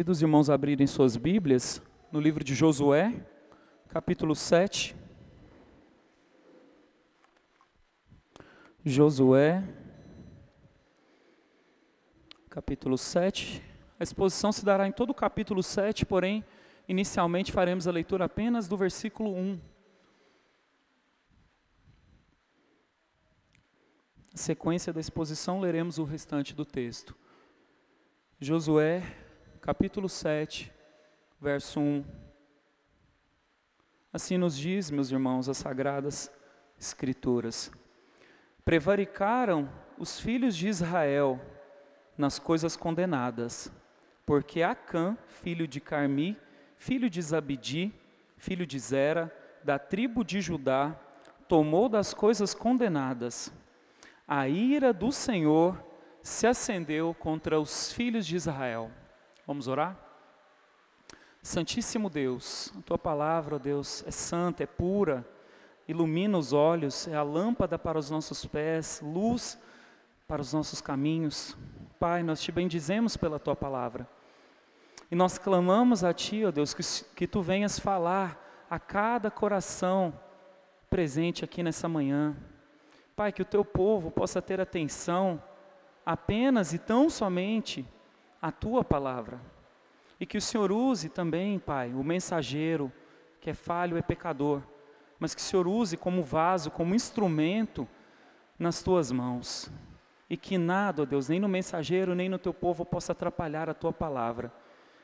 [0.00, 3.22] Convido os irmãos a abrirem suas Bíblias no livro de Josué,
[3.90, 4.96] capítulo 7.
[8.82, 9.62] Josué,
[12.48, 13.62] capítulo 7.
[13.98, 16.42] A exposição se dará em todo o capítulo 7, porém,
[16.88, 19.60] inicialmente faremos a leitura apenas do versículo 1.
[24.32, 27.14] Na sequência da exposição, leremos o restante do texto.
[28.40, 29.02] Josué,
[29.60, 30.72] capítulo 7,
[31.38, 32.02] verso 1.
[34.10, 36.32] Assim nos diz, meus irmãos, as sagradas
[36.78, 37.70] escrituras.
[38.64, 41.38] Prevaricaram os filhos de Israel
[42.16, 43.70] nas coisas condenadas,
[44.24, 46.38] porque Acã, filho de Carmi,
[46.78, 47.92] filho de Zabidi,
[48.38, 49.30] filho de Zera,
[49.62, 50.98] da tribo de Judá,
[51.46, 53.52] tomou das coisas condenadas.
[54.26, 55.84] A ira do Senhor
[56.22, 58.90] se acendeu contra os filhos de Israel.
[59.50, 59.98] Vamos orar?
[61.42, 65.26] Santíssimo Deus, a tua palavra, ó Deus, é santa, é pura,
[65.88, 69.58] ilumina os olhos, é a lâmpada para os nossos pés, luz
[70.28, 71.56] para os nossos caminhos.
[71.98, 74.08] Pai, nós te bendizemos pela tua palavra.
[75.10, 76.84] E nós clamamos a ti, ó Deus, que,
[77.16, 78.40] que tu venhas falar
[78.70, 80.14] a cada coração
[80.88, 82.36] presente aqui nessa manhã.
[83.16, 85.42] Pai, que o teu povo possa ter atenção
[86.06, 87.84] apenas e tão somente
[88.40, 89.40] a tua palavra.
[90.18, 92.92] E que o Senhor use também, Pai, o mensageiro,
[93.40, 94.62] que é falho, é pecador,
[95.18, 97.88] mas que o Senhor use como vaso, como instrumento
[98.58, 99.70] nas tuas mãos.
[100.28, 103.74] E que nada, ó Deus, nem no mensageiro, nem no teu povo possa atrapalhar a
[103.74, 104.52] tua palavra.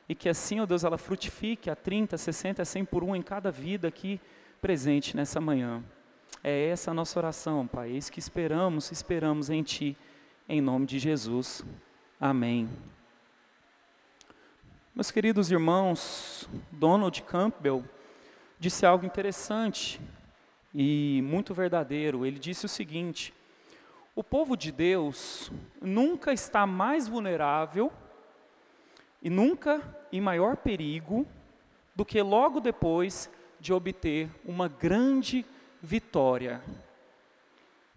[0.09, 3.51] E que assim, ó Deus, ela frutifique a 30, 60, 100 por um em cada
[3.51, 4.21] vida aqui
[4.61, 5.83] presente nessa manhã.
[6.45, 7.91] É essa a nossa oração, Pai.
[7.91, 9.97] É isso que esperamos, esperamos em Ti,
[10.49, 11.65] em nome de Jesus.
[12.21, 12.69] Amém.
[14.97, 17.85] Meus queridos irmãos, Donald Campbell
[18.59, 20.01] disse algo interessante
[20.75, 22.25] e muito verdadeiro.
[22.25, 23.35] Ele disse o seguinte:
[24.15, 25.53] o povo de Deus
[25.83, 27.93] nunca está mais vulnerável
[29.21, 31.27] e nunca em maior perigo
[31.95, 33.31] do que logo depois
[33.61, 35.45] de obter uma grande
[35.83, 36.63] vitória.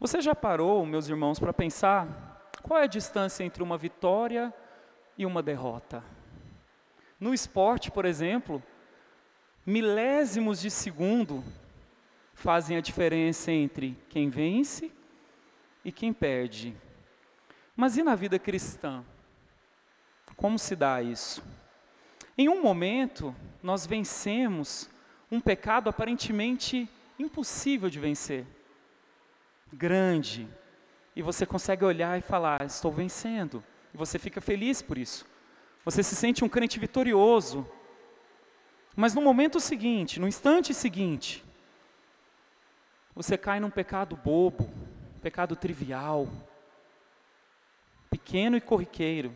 [0.02, 4.54] Você já parou, meus irmãos, para pensar qual é a distância entre uma vitória
[5.18, 6.04] e uma derrota?
[7.20, 8.64] No esporte, por exemplo,
[9.66, 11.44] milésimos de segundo
[12.34, 14.92] fazem a diferença entre quem vence
[15.84, 16.76] e quem perde.
[17.76, 19.04] Mas e na vida cristã?
[20.36, 21.44] Como se dá isso?
[22.38, 24.90] Em um momento, nós vencemos
[25.30, 28.46] um pecado aparentemente impossível de vencer,
[29.74, 30.48] grande,
[31.14, 33.62] e você consegue olhar e falar: Estou vencendo,
[33.94, 35.26] e você fica feliz por isso.
[35.86, 37.68] Você se sente um crente vitorioso.
[38.96, 41.44] Mas no momento seguinte, no instante seguinte,
[43.16, 44.70] você cai num pecado bobo,
[45.22, 46.28] pecado trivial,
[48.10, 49.34] pequeno e corriqueiro.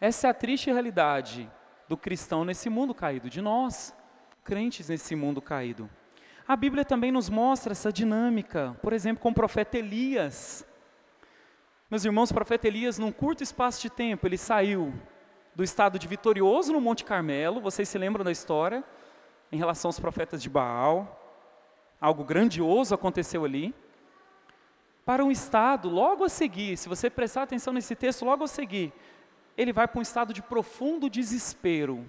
[0.00, 1.50] Essa é a triste realidade
[1.88, 3.94] do cristão nesse mundo caído, de nós,
[4.44, 5.88] crentes nesse mundo caído.
[6.46, 10.66] A Bíblia também nos mostra essa dinâmica, por exemplo, com o profeta Elias.
[11.90, 14.92] Meus irmãos, o profeta Elias, num curto espaço de tempo, ele saiu
[15.54, 18.84] do estado de vitorioso no Monte Carmelo, vocês se lembram da história,
[19.50, 21.18] em relação aos profetas de Baal,
[21.98, 23.74] algo grandioso aconteceu ali,
[25.02, 28.92] para um estado, logo a seguir, se você prestar atenção nesse texto, logo a seguir,
[29.56, 32.04] ele vai para um estado de profundo desespero,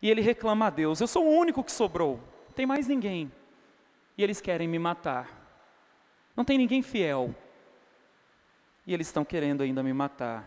[0.00, 3.32] e ele reclama a Deus: Eu sou o único que sobrou, não tem mais ninguém,
[4.16, 5.28] e eles querem me matar,
[6.36, 7.34] não tem ninguém fiel,
[8.86, 10.44] e eles estão querendo ainda me matar.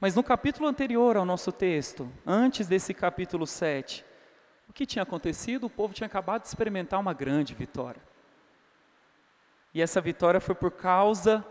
[0.00, 4.04] Mas no capítulo anterior ao nosso texto, antes desse capítulo 7,
[4.68, 5.64] o que tinha acontecido?
[5.64, 8.02] O povo tinha acabado de experimentar uma grande vitória.
[9.74, 11.44] E essa vitória foi por causa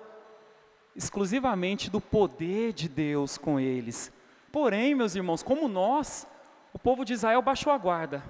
[0.95, 4.11] exclusivamente do poder de Deus com eles.
[4.51, 6.27] Porém, meus irmãos, como nós,
[6.73, 8.23] o povo de Israel baixou a guarda.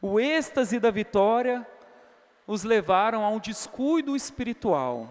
[0.00, 1.66] O êxtase da vitória
[2.46, 5.08] os levaram a um descuido espiritual.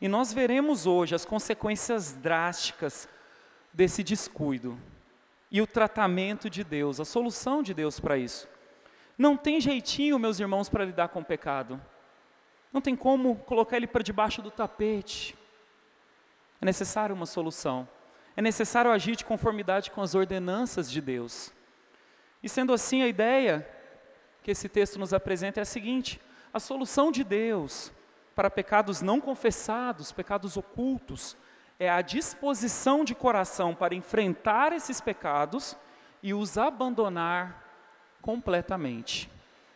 [0.00, 3.08] E nós veremos hoje as consequências drásticas
[3.72, 4.78] desse descuido
[5.50, 8.48] e o tratamento de Deus, a solução de Deus para isso.
[9.16, 11.80] Não tem jeitinho, meus irmãos, para lidar com o pecado.
[12.72, 15.36] Não tem como colocar ele para debaixo do tapete.
[16.60, 17.88] É necessário uma solução.
[18.36, 21.52] É necessário agir de conformidade com as ordenanças de Deus.
[22.42, 23.68] E sendo assim, a ideia
[24.42, 26.20] que esse texto nos apresenta é a seguinte:
[26.52, 27.92] a solução de Deus
[28.34, 31.36] para pecados não confessados, pecados ocultos,
[31.78, 35.76] é a disposição de coração para enfrentar esses pecados
[36.22, 37.64] e os abandonar
[38.22, 39.30] completamente.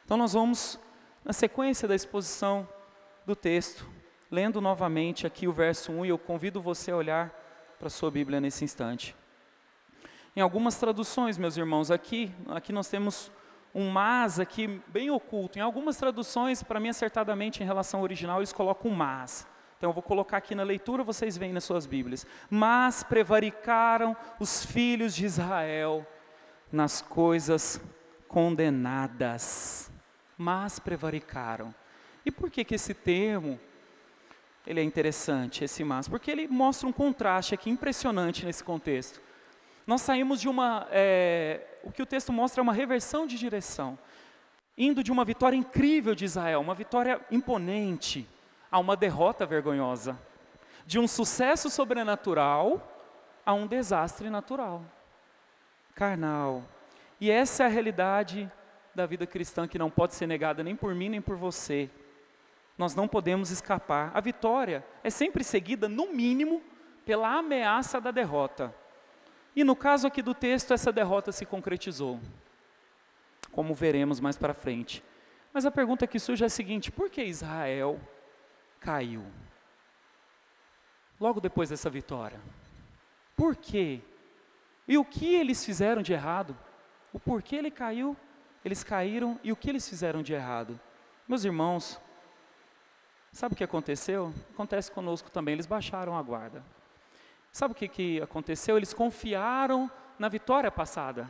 [0.05, 0.79] Então, nós vamos,
[1.25, 2.67] na sequência da exposição
[3.27, 3.87] do texto,
[4.31, 7.31] lendo novamente aqui o verso 1, e eu convido você a olhar
[7.79, 9.15] para a sua Bíblia nesse instante.
[10.35, 13.31] Em algumas traduções, meus irmãos, aqui, aqui nós temos
[13.75, 15.59] um mas aqui bem oculto.
[15.59, 19.47] Em algumas traduções, para mim acertadamente em relação ao original, eles colocam um mas.
[19.77, 22.27] Então eu vou colocar aqui na leitura, vocês veem nas suas Bíblias.
[22.51, 26.05] Mas prevaricaram os filhos de Israel
[26.73, 27.81] nas coisas
[28.27, 29.91] condenadas.
[30.37, 31.73] Mas prevaricaram.
[32.27, 33.59] E por que que esse termo
[34.67, 36.09] ele é interessante, esse mas?
[36.09, 39.21] Porque ele mostra um contraste aqui impressionante nesse contexto.
[39.87, 43.99] Nós saímos de uma, é, o que o texto mostra é uma reversão de direção,
[44.77, 48.29] indo de uma vitória incrível de Israel, uma vitória imponente,
[48.71, 50.19] a uma derrota vergonhosa,
[50.87, 52.95] de um sucesso sobrenatural
[53.45, 54.83] a um desastre natural,
[55.95, 56.63] carnal.
[57.21, 58.51] E essa é a realidade
[58.95, 61.91] da vida cristã que não pode ser negada nem por mim nem por você.
[62.77, 64.11] Nós não podemos escapar.
[64.15, 66.63] A vitória é sempre seguida, no mínimo,
[67.05, 68.73] pela ameaça da derrota.
[69.59, 72.21] E no caso aqui do texto, essa derrota se concretizou,
[73.51, 75.03] como veremos mais para frente.
[75.53, 78.01] Mas a pergunta que surge é a seguinte: por que Israel
[78.79, 79.27] caiu?
[81.19, 82.41] Logo depois dessa vitória.
[83.35, 84.01] Por quê?
[84.87, 86.57] E o que eles fizeram de errado?
[87.13, 88.17] O porquê ele caiu?
[88.65, 90.79] Eles caíram e o que eles fizeram de errado?
[91.27, 92.01] Meus irmãos,
[93.33, 94.33] sabe o que aconteceu?
[94.55, 96.63] Acontece conosco também, eles baixaram a guarda.
[97.59, 98.77] Sabe o que, que aconteceu?
[98.77, 101.29] Eles confiaram na vitória passada,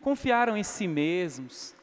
[0.00, 1.74] confiaram em si mesmos,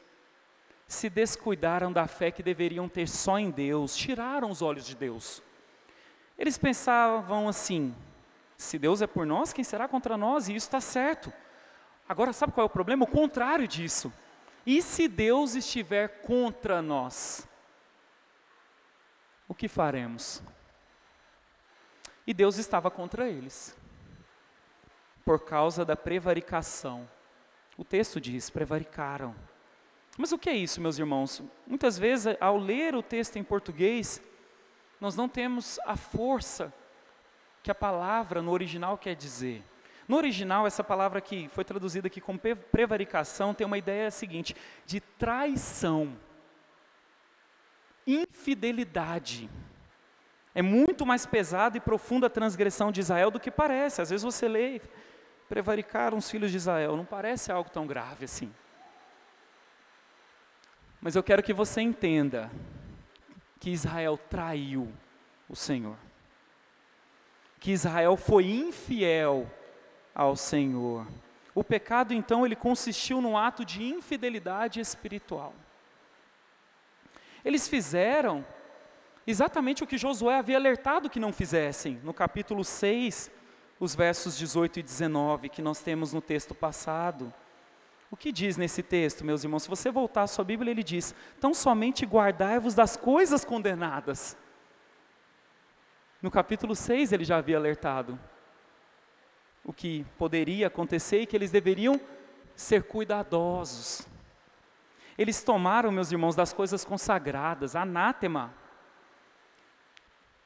[0.86, 5.42] se descuidaram da fé que deveriam ter só em Deus, tiraram os olhos de Deus.
[6.38, 7.94] Eles pensavam assim:
[8.56, 10.48] se Deus é por nós, quem será contra nós?
[10.48, 11.30] E isso está certo.
[12.08, 13.04] Agora, sabe qual é o problema?
[13.04, 14.10] O contrário disso.
[14.64, 17.46] E se Deus estiver contra nós?
[19.46, 20.42] O que faremos?
[22.28, 23.74] E Deus estava contra eles,
[25.24, 27.08] por causa da prevaricação.
[27.74, 29.34] O texto diz: prevaricaram.
[30.18, 31.42] Mas o que é isso, meus irmãos?
[31.66, 34.22] Muitas vezes, ao ler o texto em português,
[35.00, 36.70] nós não temos a força
[37.62, 39.64] que a palavra no original quer dizer.
[40.06, 42.38] No original, essa palavra que foi traduzida aqui como
[42.70, 44.54] prevaricação tem uma ideia seguinte:
[44.84, 46.14] de traição,
[48.06, 49.48] infidelidade.
[50.58, 54.02] É muito mais pesada e profunda a transgressão de Israel do que parece.
[54.02, 54.80] Às vezes você lê,
[55.48, 58.52] prevaricaram os filhos de Israel, não parece algo tão grave assim.
[61.00, 62.50] Mas eu quero que você entenda
[63.60, 64.92] que Israel traiu
[65.48, 65.96] o Senhor.
[67.60, 69.48] Que Israel foi infiel
[70.12, 71.06] ao Senhor.
[71.54, 75.54] O pecado então ele consistiu num ato de infidelidade espiritual.
[77.44, 78.44] Eles fizeram
[79.30, 83.30] exatamente o que Josué havia alertado que não fizessem, no capítulo 6,
[83.78, 87.32] os versos 18 e 19, que nós temos no texto passado.
[88.10, 89.64] O que diz nesse texto, meus irmãos?
[89.64, 94.34] Se você voltar à sua Bíblia, ele diz: Tão somente guardai-vos das coisas condenadas.
[96.22, 98.18] No capítulo 6 ele já havia alertado
[99.62, 102.00] o que poderia acontecer e que eles deveriam
[102.56, 104.08] ser cuidadosos.
[105.18, 108.54] Eles tomaram, meus irmãos, das coisas consagradas, anátema,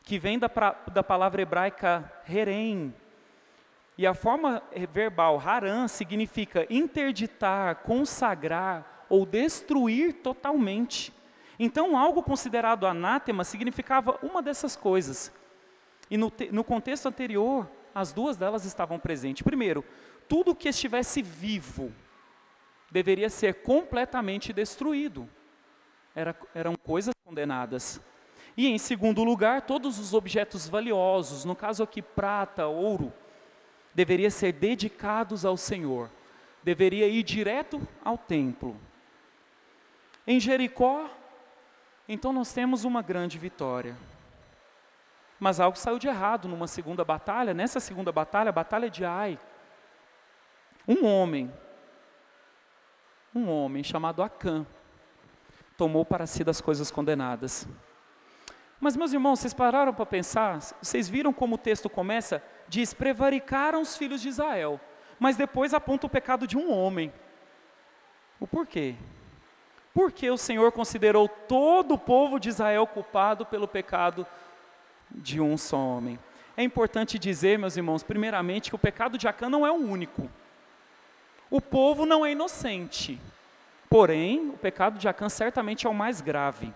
[0.03, 0.51] que vem da,
[0.93, 2.95] da palavra hebraica herem.
[3.97, 11.13] E a forma verbal haran significa interditar, consagrar ou destruir totalmente.
[11.59, 15.31] Então, algo considerado anátema significava uma dessas coisas.
[16.11, 19.43] E no, no contexto anterior, as duas delas estavam presentes.
[19.43, 19.85] Primeiro,
[20.29, 21.93] tudo que estivesse vivo
[22.91, 25.29] deveria ser completamente destruído.
[26.15, 28.01] Era, eram coisas condenadas.
[28.57, 33.13] E em segundo lugar, todos os objetos valiosos, no caso aqui prata, ouro,
[33.95, 36.11] deveria ser dedicados ao Senhor.
[36.63, 38.77] Deveria ir direto ao templo.
[40.27, 41.11] Em Jericó,
[42.09, 43.97] então nós temos uma grande vitória.
[45.41, 47.53] Mas algo saiu de errado numa segunda batalha.
[47.53, 49.39] Nessa segunda batalha, a batalha de Ai,
[50.87, 51.53] um homem,
[53.35, 54.67] um homem chamado Acã,
[55.77, 57.67] tomou para si das coisas condenadas.
[58.83, 60.59] Mas, meus irmãos, vocês pararam para pensar?
[60.59, 62.43] Vocês viram como o texto começa?
[62.67, 64.81] Diz: prevaricaram os filhos de Israel.
[65.21, 67.13] Mas depois aponta o pecado de um homem.
[68.41, 68.97] O porquê?
[69.95, 74.27] Porque o Senhor considerou todo o povo de Israel culpado pelo pecado
[75.09, 76.19] de um só homem.
[76.57, 80.29] É importante dizer, meus irmãos, primeiramente, que o pecado de Acã não é o único.
[81.49, 83.17] O povo não é inocente.
[83.89, 86.75] Porém, o pecado de Acã certamente é o mais grave.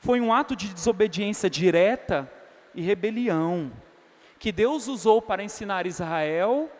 [0.00, 2.30] Foi um ato de desobediência direta
[2.74, 3.72] e rebelião,
[4.38, 6.70] que Deus usou para ensinar Israel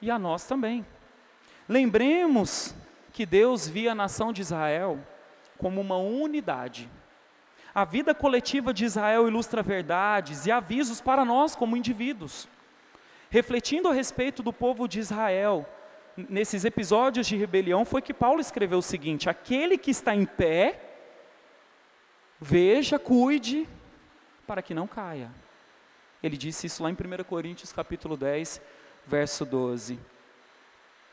[0.00, 0.84] e a nós também.
[1.68, 2.74] Lembremos
[3.12, 4.98] que Deus via a nação de Israel
[5.58, 6.88] como uma unidade.
[7.74, 12.48] A vida coletiva de Israel ilustra verdades e avisos para nós como indivíduos.
[13.28, 15.66] Refletindo a respeito do povo de Israel,
[16.16, 20.85] nesses episódios de rebelião, foi que Paulo escreveu o seguinte: aquele que está em pé,
[22.40, 23.68] veja, cuide,
[24.46, 25.30] para que não caia.
[26.22, 28.60] Ele disse isso lá em 1 Coríntios capítulo 10,
[29.06, 29.98] verso 12.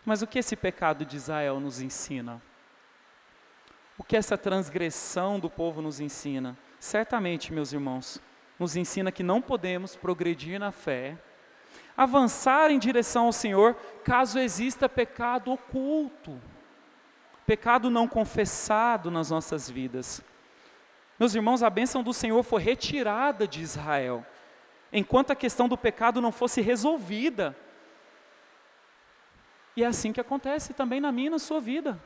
[0.05, 2.41] Mas o que esse pecado de Israel nos ensina?
[3.97, 6.57] O que essa transgressão do povo nos ensina?
[6.79, 8.21] Certamente, meus irmãos,
[8.59, 11.17] nos ensina que não podemos progredir na fé,
[11.95, 16.41] avançar em direção ao Senhor, caso exista pecado oculto,
[17.45, 20.23] pecado não confessado nas nossas vidas.
[21.23, 24.25] Meus irmãos, a bênção do Senhor foi retirada de Israel,
[24.91, 27.55] enquanto a questão do pecado não fosse resolvida.
[29.73, 31.97] E é assim que acontece também na minha e na sua vida.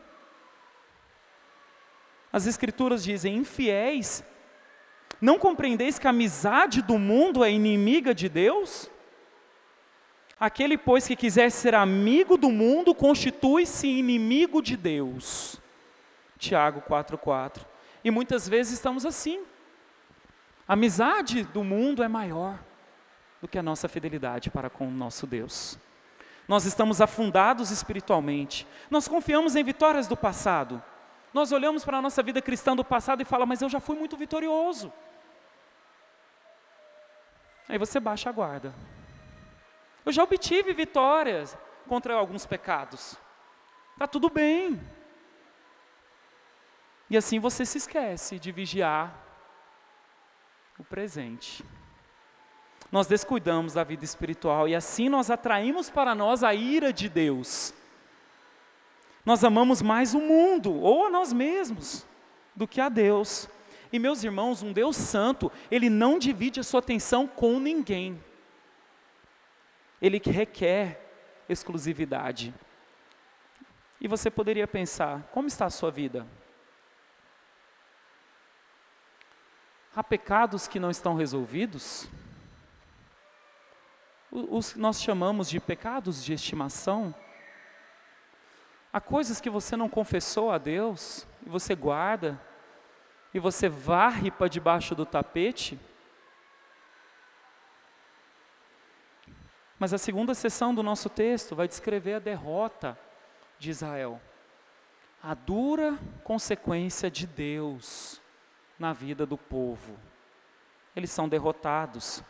[2.31, 4.23] As Escrituras dizem: infiéis,
[5.19, 8.87] não compreendeis que a amizade do mundo é inimiga de Deus?
[10.39, 15.59] Aquele, pois, que quiser ser amigo do mundo, constitui-se inimigo de Deus.
[16.37, 17.76] Tiago 4,4.
[18.03, 19.43] E muitas vezes estamos assim.
[20.67, 22.59] A amizade do mundo é maior
[23.41, 25.77] do que a nossa fidelidade para com o nosso Deus.
[26.47, 28.67] Nós estamos afundados espiritualmente.
[28.89, 30.81] Nós confiamos em vitórias do passado.
[31.33, 33.95] Nós olhamos para a nossa vida cristã do passado e fala, mas eu já fui
[33.97, 34.91] muito vitorioso.
[37.67, 38.73] Aí você baixa a guarda.
[40.05, 43.17] Eu já obtive vitórias contra alguns pecados.
[43.93, 44.79] Está tudo bem.
[47.09, 49.15] E assim você se esquece de vigiar
[50.77, 51.63] o presente.
[52.91, 57.73] Nós descuidamos da vida espiritual e assim nós atraímos para nós a ira de Deus.
[59.25, 62.05] Nós amamos mais o mundo ou a nós mesmos
[62.55, 63.49] do que a Deus.
[63.91, 68.21] E meus irmãos, um Deus santo, ele não divide a sua atenção com ninguém.
[70.01, 71.01] Ele requer
[71.49, 72.53] exclusividade.
[73.99, 76.27] E você poderia pensar: como está a sua vida?
[79.97, 82.07] Há pecados que não estão resolvidos?
[84.31, 87.15] Os que nós chamamos de pecados de estimação?
[88.93, 92.39] Há coisas que você não confessou a Deus e você guarda
[93.33, 95.79] e você varre para debaixo do tapete.
[99.79, 102.95] Mas a segunda sessão do nosso texto vai descrever a derrota
[103.57, 104.21] de Israel,
[105.23, 108.21] a dura consequência de Deus
[108.79, 109.97] na vida do povo.
[110.95, 112.23] Eles são derrotados.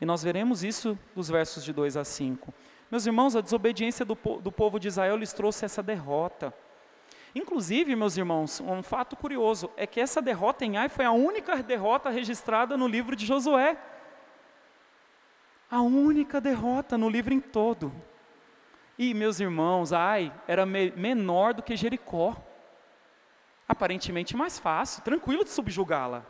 [0.00, 2.52] E nós veremos isso dos versos de 2 a 5.
[2.90, 6.54] Meus irmãos, a desobediência do, do povo de Israel lhes trouxe essa derrota.
[7.34, 11.60] Inclusive, meus irmãos, um fato curioso é que essa derrota em Ai foi a única
[11.62, 13.76] derrota registrada no livro de Josué.
[15.68, 17.92] A única derrota no livro em todo.
[18.96, 22.36] E, meus irmãos, Ai era me menor do que Jericó.
[23.68, 26.24] Aparentemente mais fácil, tranquilo de subjugá-la.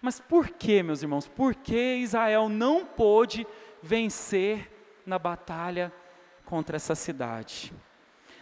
[0.00, 1.28] Mas por que, meus irmãos?
[1.28, 3.46] Por que Israel não pôde
[3.82, 4.70] vencer
[5.04, 5.92] na batalha
[6.44, 7.72] contra essa cidade.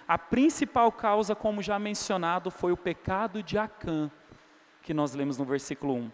[0.06, 4.10] A principal causa, como já mencionado, foi o pecado de Acã,
[4.82, 6.12] que nós lemos no versículo 1.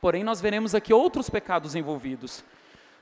[0.00, 2.44] Porém, nós veremos aqui outros pecados envolvidos.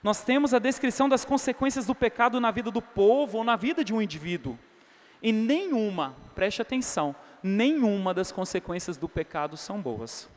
[0.03, 3.83] Nós temos a descrição das consequências do pecado na vida do povo ou na vida
[3.83, 4.59] de um indivíduo.
[5.21, 10.31] E nenhuma, preste atenção, nenhuma das consequências do pecado são boas.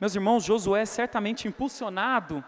[0.00, 2.42] Meus irmãos, Josué é certamente impulsionado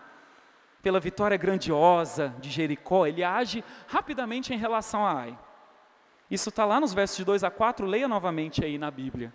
[0.82, 5.38] pela vitória grandiosa de Jericó, ele age rapidamente em relação a Ai.
[6.30, 9.32] Isso está lá nos versos de 2 a 4, leia novamente aí na Bíblia.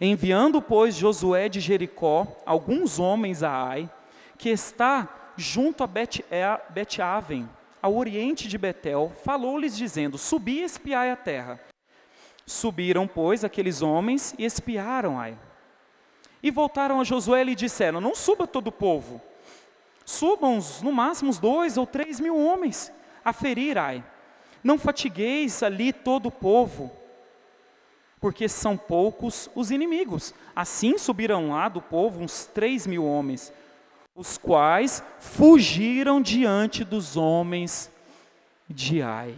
[0.00, 3.90] Enviando, pois, Josué de Jericó alguns homens a Ai,
[4.36, 7.48] que está junto a Bet-Aven,
[7.80, 11.60] ao oriente de Betel, falou-lhes dizendo: Subi e espiai a terra.
[12.46, 15.38] Subiram, pois, aqueles homens e espiaram Ai.
[16.42, 19.20] E voltaram a Josué e lhe disseram: Não suba todo o povo,
[20.04, 22.92] Subam no máximo uns dois ou três mil homens
[23.24, 24.04] a ferir Ai.
[24.62, 26.90] Não fatigueis ali todo o povo,
[28.20, 30.34] porque são poucos os inimigos.
[30.54, 33.52] Assim subiram lá do povo uns três mil homens.
[34.16, 37.90] os quais fugiram diante dos homens
[38.68, 39.34] de Ai.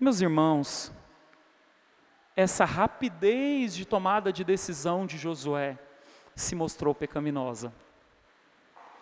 [0.00, 0.92] Meus irmãos,
[2.40, 5.76] essa rapidez de tomada de decisão de Josué
[6.36, 7.72] se mostrou pecaminosa.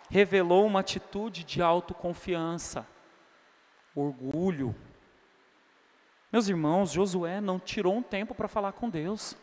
[0.09, 2.83] Revelou uma atitude de autoconfiança,
[3.95, 4.75] orgulho.
[6.31, 9.37] Meus irmãos, Josué não tirou um tempo para falar com Deus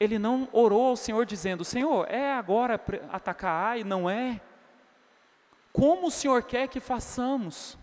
[0.00, 2.80] ele não orou ao Senhor dizendo: Senhor, é agora
[3.12, 3.84] atacar Ai?
[3.84, 4.40] Não é?
[5.70, 7.76] Como o Senhor quer que façamos?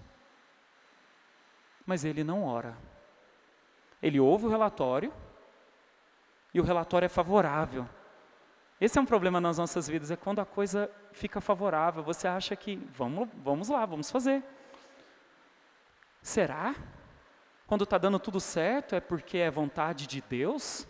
[1.85, 2.75] Mas ele não ora.
[4.01, 5.13] Ele ouve o relatório
[6.53, 7.87] e o relatório é favorável.
[8.79, 12.55] Esse é um problema nas nossas vidas, é quando a coisa fica favorável, você acha
[12.55, 14.43] que vamos, vamos lá, vamos fazer.
[16.21, 16.75] Será?
[17.65, 20.87] Quando está dando tudo certo é porque é vontade de Deus?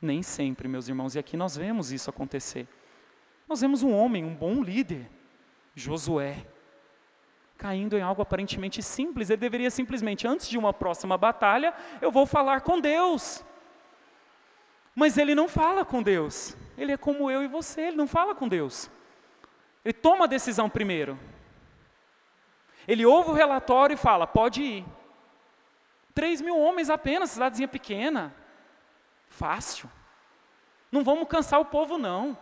[0.00, 2.68] Nem sempre, meus irmãos, e aqui nós vemos isso acontecer.
[3.48, 5.10] Nós vemos um homem, um bom líder,
[5.74, 6.46] Josué,
[7.56, 9.30] caindo em algo aparentemente simples.
[9.30, 13.44] Ele deveria simplesmente, antes de uma próxima batalha, eu vou falar com Deus.
[14.94, 16.56] Mas ele não fala com Deus.
[16.76, 18.90] Ele é como eu e você, ele não fala com Deus.
[19.84, 21.18] Ele toma a decisão primeiro.
[22.86, 24.86] Ele ouve o relatório e fala: pode ir.
[26.14, 28.34] Três mil homens apenas, cidadezinha pequena.
[29.28, 29.90] Fácil.
[30.92, 32.32] Não vamos cansar o povo, não.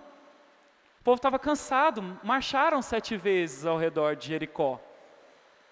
[1.00, 4.78] O povo estava cansado, marcharam sete vezes ao redor de Jericó.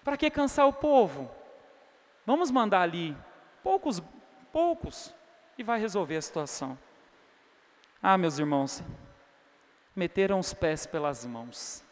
[0.03, 1.29] Para que cansar o povo?
[2.25, 3.15] Vamos mandar ali
[3.63, 4.01] poucos,
[4.51, 5.13] poucos,
[5.57, 6.77] e vai resolver a situação.
[8.01, 8.83] Ah, meus irmãos,
[9.95, 11.83] meteram os pés pelas mãos.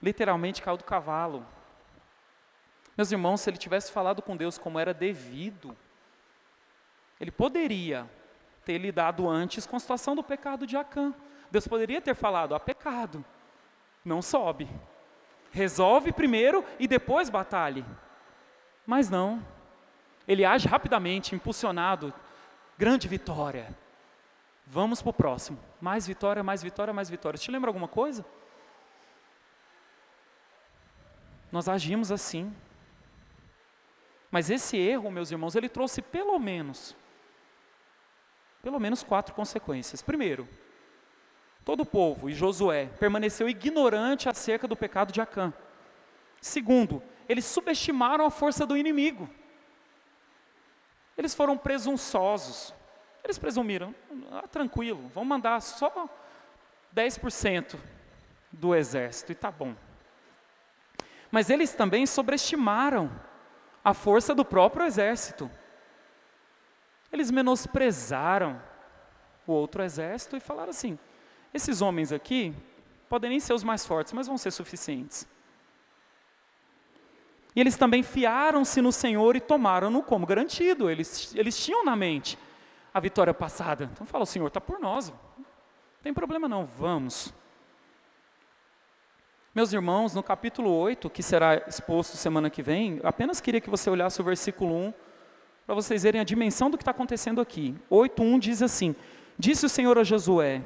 [0.00, 1.44] Literalmente caiu do cavalo.
[2.96, 5.76] Meus irmãos, se ele tivesse falado com Deus como era devido,
[7.20, 8.08] ele poderia
[8.64, 11.12] ter lidado antes com a situação do pecado de Acã.
[11.50, 13.24] Deus poderia ter falado: há pecado,
[14.04, 14.68] não sobe.
[15.50, 17.84] Resolve primeiro e depois batalhe.
[18.86, 19.44] Mas não.
[20.26, 22.12] Ele age rapidamente, impulsionado.
[22.76, 23.74] Grande vitória.
[24.66, 25.58] Vamos para o próximo.
[25.80, 27.38] Mais vitória, mais vitória, mais vitória.
[27.38, 28.24] Te lembra alguma coisa?
[31.50, 32.54] Nós agimos assim.
[34.30, 36.94] Mas esse erro, meus irmãos, ele trouxe pelo menos
[38.62, 40.02] pelo menos quatro consequências.
[40.02, 40.48] Primeiro,
[41.68, 45.52] todo o povo e Josué permaneceu ignorante acerca do pecado de Acã.
[46.40, 49.28] Segundo, eles subestimaram a força do inimigo.
[51.14, 52.72] Eles foram presunçosos.
[53.22, 53.94] Eles presumiram,
[54.32, 56.08] ah, tranquilo, vamos mandar só
[56.96, 57.78] 10%
[58.50, 59.76] do exército e tá bom.
[61.30, 63.12] Mas eles também sobreestimaram
[63.84, 65.50] a força do próprio exército.
[67.12, 68.58] Eles menosprezaram
[69.46, 70.98] o outro exército e falaram assim:
[71.52, 72.54] esses homens aqui
[73.08, 75.26] podem nem ser os mais fortes, mas vão ser suficientes.
[77.56, 80.88] E eles também fiaram-se no Senhor e tomaram-no como garantido.
[80.88, 82.38] Eles, eles tinham na mente
[82.92, 83.90] a vitória passada.
[83.92, 85.10] Então fala, o Senhor está por nós.
[85.36, 85.44] Não
[86.02, 87.34] tem problema não, vamos.
[89.54, 93.90] Meus irmãos, no capítulo 8, que será exposto semana que vem, apenas queria que você
[93.90, 94.94] olhasse o versículo 1
[95.66, 97.74] para vocês verem a dimensão do que está acontecendo aqui.
[97.90, 98.94] 8.1 diz assim,
[99.36, 100.62] Disse o Senhor a Josué,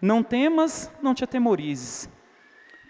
[0.00, 2.08] não temas, não te atemorizes.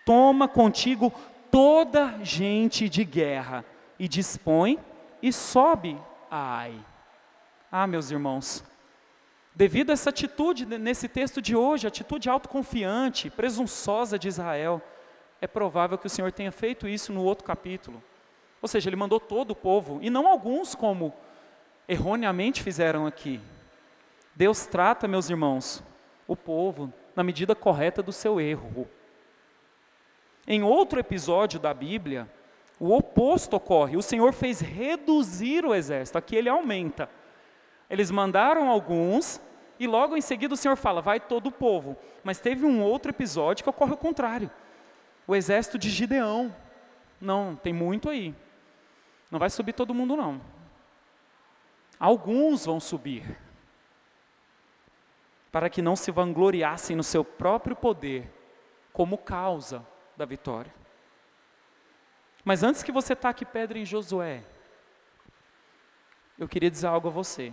[0.05, 1.13] Toma contigo
[1.51, 3.65] toda gente de guerra
[3.99, 4.79] e dispõe
[5.23, 5.99] e sobe
[6.31, 6.75] a Ai.
[7.71, 8.65] Ah, meus irmãos,
[9.55, 14.83] devido a essa atitude nesse texto de hoje, atitude autoconfiante, presunçosa de Israel,
[15.41, 18.03] é provável que o Senhor tenha feito isso no outro capítulo.
[18.61, 21.15] Ou seja, ele mandou todo o povo, e não alguns como
[21.87, 23.41] erroneamente fizeram aqui.
[24.35, 25.83] Deus trata, meus irmãos,
[26.27, 28.89] o povo na medida correta do seu erro.
[30.47, 32.31] Em outro episódio da Bíblia,
[32.79, 33.97] o oposto ocorre.
[33.97, 37.11] O Senhor fez reduzir o exército, aqui ele aumenta.
[37.91, 39.41] Eles mandaram alguns
[39.81, 41.97] e logo em seguida o Senhor fala: vai todo o povo.
[42.23, 44.49] Mas teve um outro episódio que ocorre o contrário.
[45.27, 46.55] O exército de Gideão.
[47.21, 48.33] Não, tem muito aí.
[49.29, 50.41] Não vai subir todo mundo, não.
[51.99, 53.37] Alguns vão subir,
[55.59, 58.33] para que não se vangloriassem no seu próprio poder,
[58.93, 59.85] como causa
[60.17, 60.73] da vitória.
[62.45, 64.45] Mas antes que você taque pedra em Josué,
[66.39, 67.53] eu queria dizer algo a você.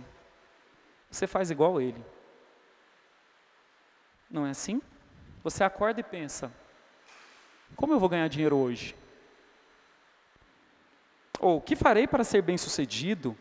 [1.10, 2.00] Você faz igual ele.
[4.30, 4.80] Não é assim?
[5.42, 6.52] Você acorda e pensa:
[7.74, 8.94] como eu vou ganhar dinheiro hoje?
[11.40, 13.36] Ou o que farei para ser bem-sucedido?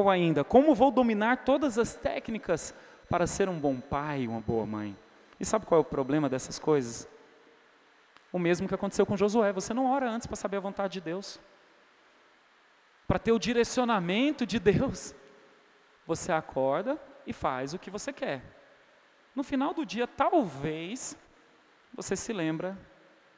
[0.00, 2.74] Ou ainda, como vou dominar todas as técnicas
[3.10, 4.96] para ser um bom pai, uma boa mãe?
[5.38, 7.06] E sabe qual é o problema dessas coisas?
[8.32, 9.52] O mesmo que aconteceu com Josué.
[9.52, 11.38] Você não ora antes para saber a vontade de Deus.
[13.06, 15.14] Para ter o direcionamento de Deus.
[16.06, 18.42] Você acorda e faz o que você quer.
[19.34, 21.14] No final do dia, talvez,
[21.92, 22.74] você se lembra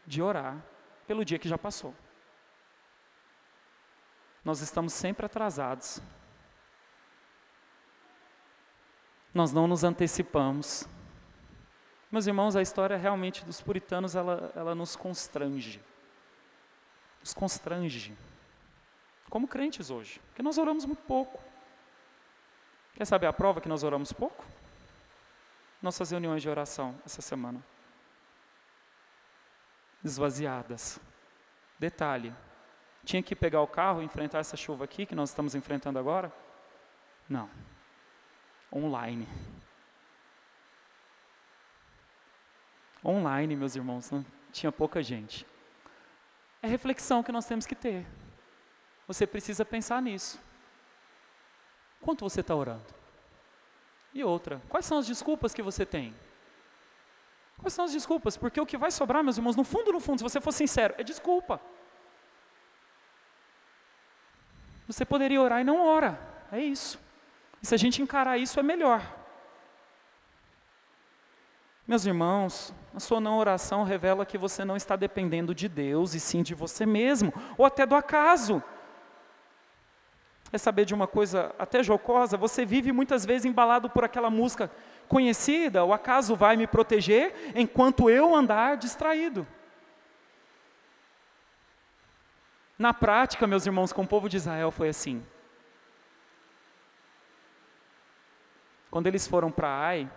[0.06, 0.64] de orar
[1.08, 1.92] pelo dia que já passou.
[4.44, 6.00] Nós estamos sempre atrasados.
[9.34, 10.86] Nós não nos antecipamos.
[12.10, 15.80] Meus irmãos, a história realmente dos puritanos, ela, ela nos constrange.
[17.20, 18.16] Nos constrange.
[19.30, 21.42] Como crentes hoje, porque nós oramos muito pouco.
[22.94, 24.44] Quer saber a prova que nós oramos pouco?
[25.80, 27.64] Nossas reuniões de oração essa semana.
[30.04, 31.00] Esvaziadas.
[31.78, 32.34] Detalhe:
[33.04, 36.30] tinha que pegar o carro e enfrentar essa chuva aqui que nós estamos enfrentando agora?
[37.26, 37.48] Não.
[38.72, 39.28] Online.
[43.04, 45.46] online, meus irmãos, não tinha pouca gente.
[46.62, 48.06] É reflexão que nós temos que ter.
[49.06, 50.40] Você precisa pensar nisso.
[52.00, 52.86] Quanto você está orando?
[54.14, 56.14] E outra, quais são as desculpas que você tem?
[57.58, 58.36] Quais são as desculpas?
[58.36, 60.94] Porque o que vai sobrar, meus irmãos, no fundo, no fundo, se você for sincero,
[60.98, 61.60] é desculpa.
[64.86, 66.18] Você poderia orar e não ora.
[66.50, 66.98] É isso.
[67.62, 69.00] E se a gente encarar isso, é melhor.
[71.86, 76.20] Meus irmãos, a sua não oração revela que você não está dependendo de Deus e
[76.20, 78.62] sim de você mesmo, ou até do acaso.
[80.50, 82.36] Quer saber de uma coisa até jocosa?
[82.36, 84.70] Você vive muitas vezes embalado por aquela música
[85.08, 89.46] conhecida, o acaso vai me proteger enquanto eu andar distraído.
[92.78, 95.24] Na prática, meus irmãos, com o povo de Israel foi assim.
[98.92, 100.10] Quando eles foram para Ai,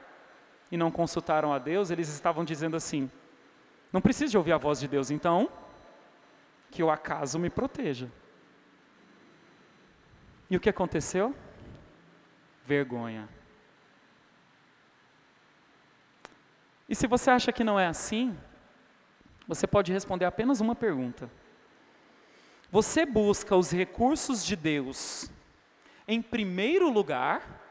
[0.69, 3.09] e não consultaram a Deus, eles estavam dizendo assim:
[3.91, 5.49] não preciso de ouvir a voz de Deus, então
[6.69, 8.11] que o acaso me proteja.
[10.49, 11.33] E o que aconteceu?
[12.65, 13.29] Vergonha.
[16.89, 18.37] E se você acha que não é assim,
[19.47, 21.31] você pode responder apenas uma pergunta.
[22.69, 25.31] Você busca os recursos de Deus
[26.05, 27.64] em primeiro lugar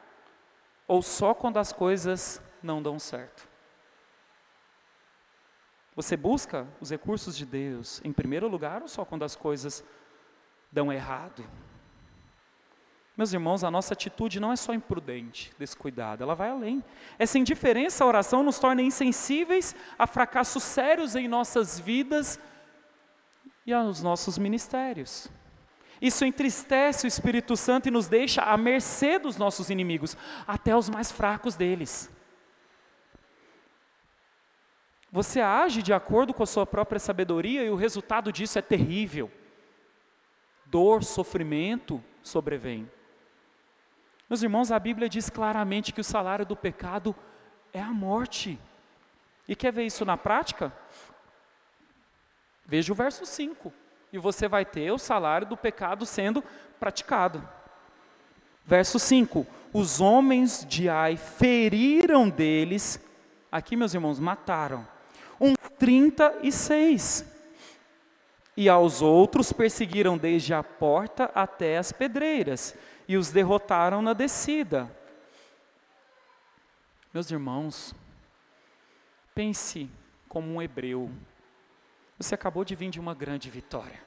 [0.86, 3.48] ou só quando as coisas não dão certo.
[5.96, 9.84] Você busca os recursos de Deus em primeiro lugar ou só quando as coisas
[10.72, 11.44] dão errado?
[13.16, 16.82] Meus irmãos, a nossa atitude não é só imprudente, descuidada, ela vai além.
[17.16, 22.40] Essa indiferença à oração nos torna insensíveis a fracassos sérios em nossas vidas
[23.64, 25.30] e aos nossos ministérios.
[26.04, 30.14] Isso entristece o Espírito Santo e nos deixa à mercê dos nossos inimigos,
[30.46, 32.10] até os mais fracos deles.
[35.10, 39.32] Você age de acordo com a sua própria sabedoria e o resultado disso é terrível.
[40.66, 42.86] Dor, sofrimento sobrevém.
[44.28, 47.16] Meus irmãos, a Bíblia diz claramente que o salário do pecado
[47.72, 48.60] é a morte.
[49.48, 50.70] E quer ver isso na prática?
[52.66, 53.72] Veja o verso 5.
[54.14, 56.40] E você vai ter o salário do pecado sendo
[56.78, 57.46] praticado.
[58.64, 63.00] Verso 5: Os homens de Ai feriram deles,
[63.50, 64.86] aqui, meus irmãos, mataram
[65.78, 67.24] 36.
[68.56, 72.76] E aos outros perseguiram desde a porta até as pedreiras,
[73.08, 74.88] e os derrotaram na descida.
[77.12, 77.92] Meus irmãos,
[79.34, 79.90] pense
[80.28, 81.10] como um hebreu.
[82.16, 84.03] Você acabou de vir de uma grande vitória,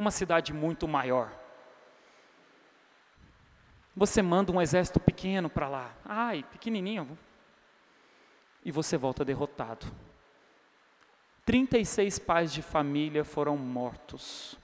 [0.00, 1.30] uma cidade muito maior.
[3.94, 7.18] Você manda um exército pequeno para lá, ai, pequenininho,
[8.64, 9.86] e você volta derrotado.
[11.44, 14.58] 36 pais de família foram mortos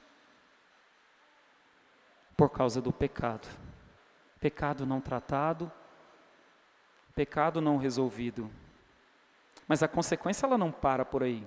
[2.37, 3.49] por causa do pecado.
[4.41, 5.71] Pecado não tratado,
[7.15, 8.51] pecado não resolvido.
[9.69, 11.47] Mas a consequência ela não para por aí.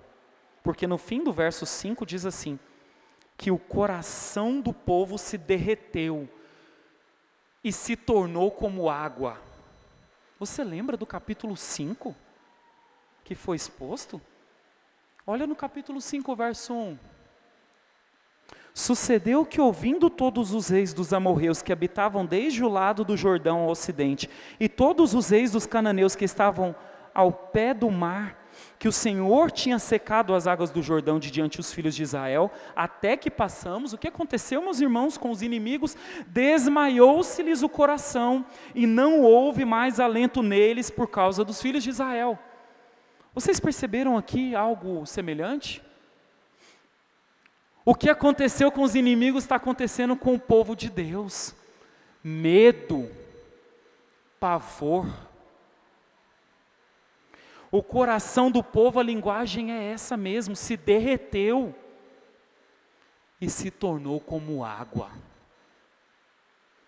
[0.61, 2.59] Porque no fim do verso 5 diz assim:
[3.39, 6.27] que o coração do povo se derreteu
[7.63, 9.39] e se tornou como água.
[10.37, 12.13] Você lembra do capítulo 5
[13.23, 14.21] que foi exposto?
[15.25, 16.99] Olha no capítulo 5, verso 1.
[18.73, 23.59] Sucedeu que, ouvindo todos os reis dos amorreus que habitavam desde o lado do Jordão
[23.59, 26.75] ao ocidente, e todos os reis dos cananeus que estavam
[27.13, 28.38] ao pé do mar,
[28.77, 32.51] que o Senhor tinha secado as águas do Jordão de diante dos filhos de Israel,
[32.75, 33.91] até que passamos.
[33.91, 35.97] O que aconteceu, meus irmãos, com os inimigos?
[36.27, 42.39] Desmaiou-se-lhes o coração, e não houve mais alento neles por causa dos filhos de Israel.
[43.33, 45.81] Vocês perceberam aqui algo semelhante?
[47.85, 51.55] O que aconteceu com os inimigos está acontecendo com o povo de Deus.
[52.23, 53.09] Medo,
[54.39, 55.07] pavor.
[57.71, 61.75] O coração do povo, a linguagem é essa mesmo, se derreteu
[63.39, 65.11] e se tornou como água.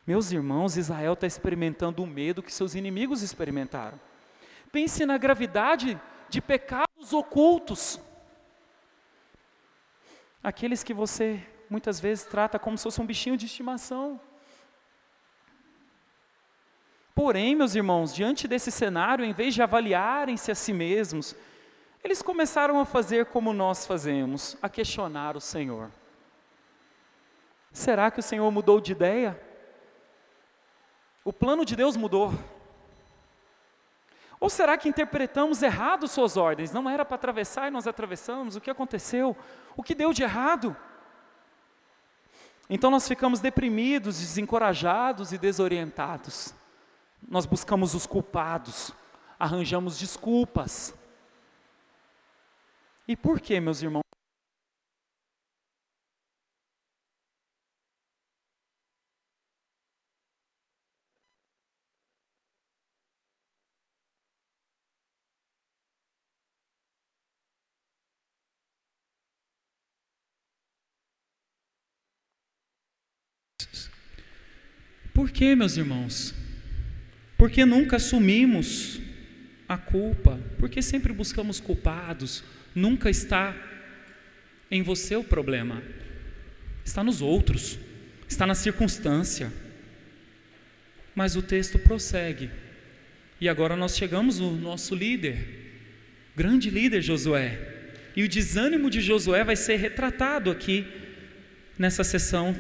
[0.05, 3.99] Meus irmãos, Israel está experimentando o medo que seus inimigos experimentaram.
[4.71, 7.99] Pense na gravidade de pecados ocultos.
[10.43, 14.19] Aqueles que você muitas vezes trata como se fosse um bichinho de estimação.
[17.13, 21.35] Porém, meus irmãos, diante desse cenário, em vez de avaliarem-se a si mesmos,
[22.03, 25.91] eles começaram a fazer como nós fazemos, a questionar o Senhor.
[27.71, 29.39] Será que o Senhor mudou de ideia?
[31.23, 32.33] O plano de Deus mudou.
[34.39, 36.71] Ou será que interpretamos errado suas ordens?
[36.71, 38.55] Não era para atravessar e nós atravessamos?
[38.55, 39.37] O que aconteceu?
[39.75, 40.75] O que deu de errado?
[42.67, 46.55] Então nós ficamos deprimidos, desencorajados e desorientados
[47.27, 48.93] nós buscamos os culpados,
[49.39, 50.93] arranjamos desculpas.
[53.07, 54.01] E por que, meus irmãos?
[75.13, 76.40] Por que, meus irmãos?
[77.41, 79.01] Porque nunca assumimos
[79.67, 82.43] a culpa, porque sempre buscamos culpados,
[82.75, 83.55] nunca está
[84.69, 85.81] em você o problema,
[86.85, 87.79] está nos outros,
[88.29, 89.51] está na circunstância.
[91.15, 92.51] Mas o texto prossegue,
[93.39, 95.39] e agora nós chegamos no nosso líder,
[96.35, 97.57] grande líder Josué,
[98.15, 100.85] e o desânimo de Josué vai ser retratado aqui
[101.75, 102.55] nessa sessão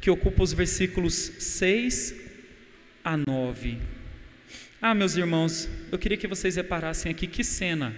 [0.00, 2.14] que ocupa os versículos 6
[3.04, 3.95] a 9.
[4.80, 7.94] Ah, meus irmãos, eu queria que vocês reparassem aqui que cena.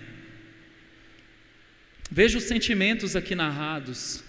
[2.08, 4.22] Veja os sentimentos aqui narrados.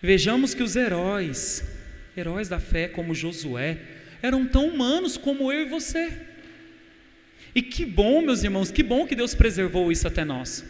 [0.00, 1.62] Vejamos que os heróis,
[2.16, 3.78] heróis da fé como Josué,
[4.22, 6.10] eram tão humanos como eu e você.
[7.54, 10.64] E que bom, meus irmãos, que bom que Deus preservou isso até nós.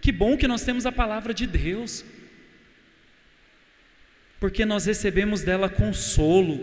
[0.00, 2.04] Que bom que nós temos a palavra de Deus.
[4.40, 6.58] Porque nós recebemos dela consolo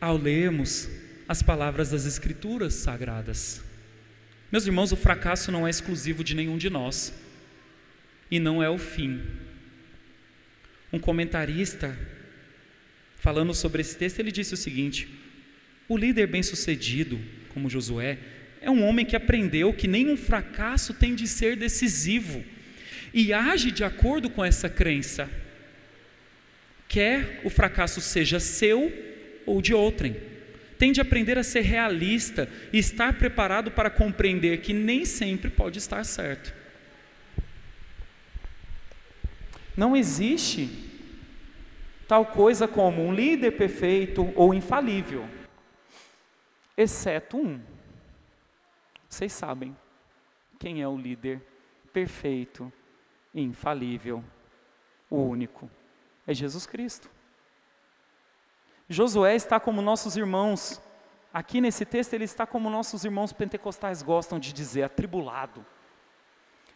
[0.00, 0.90] ao lermos
[1.28, 3.62] as palavras das Escrituras sagradas.
[4.52, 7.14] Meus irmãos, o fracasso não é exclusivo de nenhum de nós
[8.30, 9.20] e não é o fim.
[10.92, 11.96] Um comentarista,
[13.16, 15.08] falando sobre esse texto, ele disse o seguinte:
[15.88, 18.18] o líder bem-sucedido, como Josué,
[18.60, 22.44] é um homem que aprendeu que nenhum fracasso tem de ser decisivo
[23.12, 25.30] e age de acordo com essa crença,
[26.86, 28.92] quer o fracasso seja seu
[29.46, 30.33] ou de outrem
[30.78, 35.78] tem de aprender a ser realista e estar preparado para compreender que nem sempre pode
[35.78, 36.54] estar certo.
[39.76, 40.68] Não existe
[42.06, 45.28] tal coisa como um líder perfeito ou infalível,
[46.76, 47.60] exceto um.
[49.08, 49.76] Vocês sabem
[50.58, 51.40] quem é o líder
[51.92, 52.72] perfeito
[53.32, 54.24] e infalível,
[55.10, 55.70] o único,
[56.26, 57.13] é Jesus Cristo.
[58.88, 60.80] Josué está como nossos irmãos,
[61.32, 65.64] aqui nesse texto ele está como nossos irmãos pentecostais gostam de dizer, atribulado.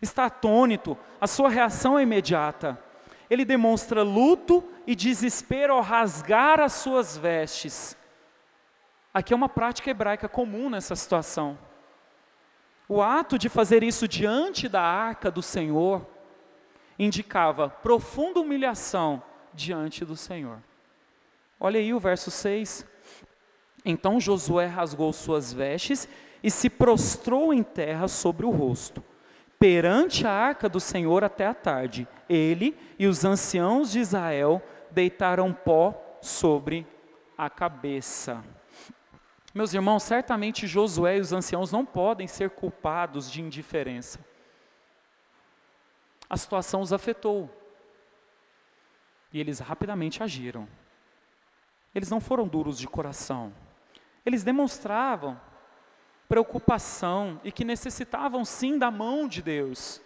[0.01, 2.79] Está atônito, a sua reação é imediata.
[3.29, 7.97] Ele demonstra luto e desespero ao rasgar as suas vestes.
[9.12, 11.59] Aqui é uma prática hebraica comum nessa situação.
[12.88, 16.07] O ato de fazer isso diante da arca do Senhor
[16.99, 20.62] indicava profunda humilhação diante do Senhor.
[21.61, 22.87] Olha aí o verso 6.
[23.85, 26.09] Então Josué rasgou suas vestes
[26.42, 29.03] e se prostrou em terra sobre o rosto,
[29.59, 32.07] perante a arca do Senhor até a tarde.
[32.29, 36.87] Ele e os anciãos de Israel deitaram pó sobre
[37.37, 38.44] a cabeça.
[39.55, 44.21] Meus irmãos, certamente Josué e os anciãos não podem ser culpados de indiferença.
[46.31, 47.51] A situação os afetou.
[49.33, 50.68] E eles rapidamente agiram.
[51.99, 53.53] Eles não foram duros de coração.
[54.25, 55.37] Eles demonstravam
[56.29, 60.01] preocupação e que necessitavam sim da mão de Deus.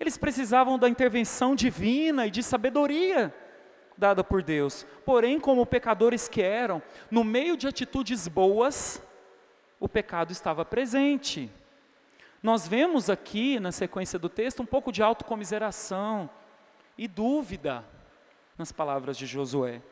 [0.00, 3.34] Eles precisavam da intervenção divina e de sabedoria
[3.94, 4.86] dada por Deus.
[5.04, 9.02] Porém, como pecadores que eram, no meio de atitudes boas,
[9.78, 11.52] o pecado estava presente.
[12.42, 16.30] Nós vemos aqui, na sequência do texto, um pouco de autocomiseração
[16.96, 17.84] e dúvida
[18.56, 19.82] nas palavras de Josué.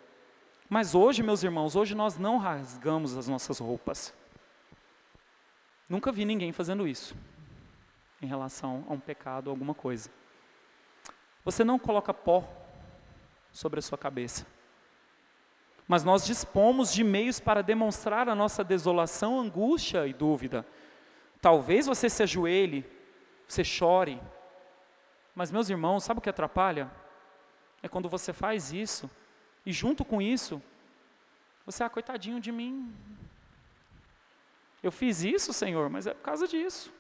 [0.69, 4.13] Mas hoje, meus irmãos, hoje nós não rasgamos as nossas roupas.
[5.89, 7.15] Nunca vi ninguém fazendo isso
[8.21, 10.11] em relação a um pecado, alguma coisa.
[11.45, 12.49] Você não coloca pó
[13.53, 14.45] sobre a sua cabeça.
[15.87, 20.67] Mas nós dispomos de meios para demonstrar a nossa desolação, angústia e dúvida.
[21.41, 22.85] Talvez você se ajoelhe,
[23.47, 24.21] você chore.
[25.33, 26.91] Mas, meus irmãos, sabe o que atrapalha?
[27.81, 29.09] É quando você faz isso,
[29.67, 30.63] e junto com isso,
[31.67, 32.95] você, ah, coitadinho de mim,
[34.81, 36.93] eu fiz isso, Senhor, mas é por causa disso.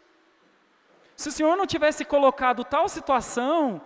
[1.14, 3.80] Se o Senhor não tivesse colocado tal situação,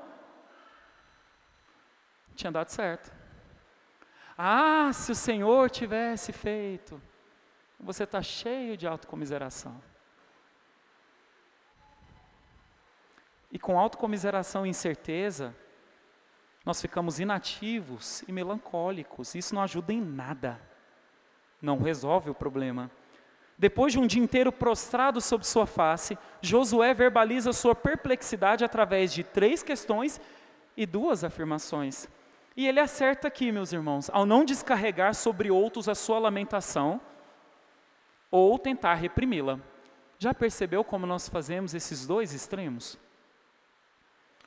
[2.34, 3.12] tinha dado certo.
[4.36, 7.00] Ah, se o Senhor tivesse feito,
[7.78, 9.80] você está cheio de autocomiseração.
[13.52, 15.54] E com autocomiseração e incerteza,
[16.64, 19.34] nós ficamos inativos e melancólicos.
[19.34, 20.60] Isso não ajuda em nada.
[21.60, 22.90] Não resolve o problema.
[23.58, 29.22] Depois de um dia inteiro prostrado sobre sua face, Josué verbaliza sua perplexidade através de
[29.22, 30.20] três questões
[30.76, 32.08] e duas afirmações.
[32.56, 37.00] E ele acerta aqui, meus irmãos, ao não descarregar sobre outros a sua lamentação
[38.30, 39.58] ou tentar reprimi-la.
[40.18, 42.98] Já percebeu como nós fazemos esses dois extremos?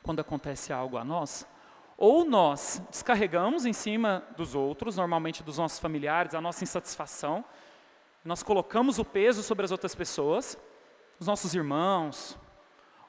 [0.01, 1.47] Quando acontece algo a nós,
[2.05, 7.45] ou nós descarregamos em cima dos outros, normalmente dos nossos familiares, a nossa insatisfação,
[8.25, 10.57] nós colocamos o peso sobre as outras pessoas,
[11.17, 12.37] os nossos irmãos,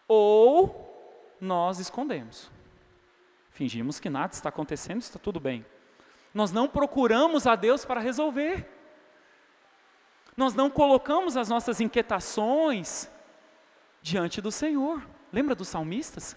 [0.06, 2.48] ou nós escondemos.
[3.50, 5.66] Fingimos que nada está acontecendo, está tudo bem.
[6.32, 8.64] Nós não procuramos a Deus para resolver.
[10.36, 13.10] Nós não colocamos as nossas inquietações
[14.00, 15.04] diante do Senhor.
[15.32, 16.36] Lembra dos salmistas?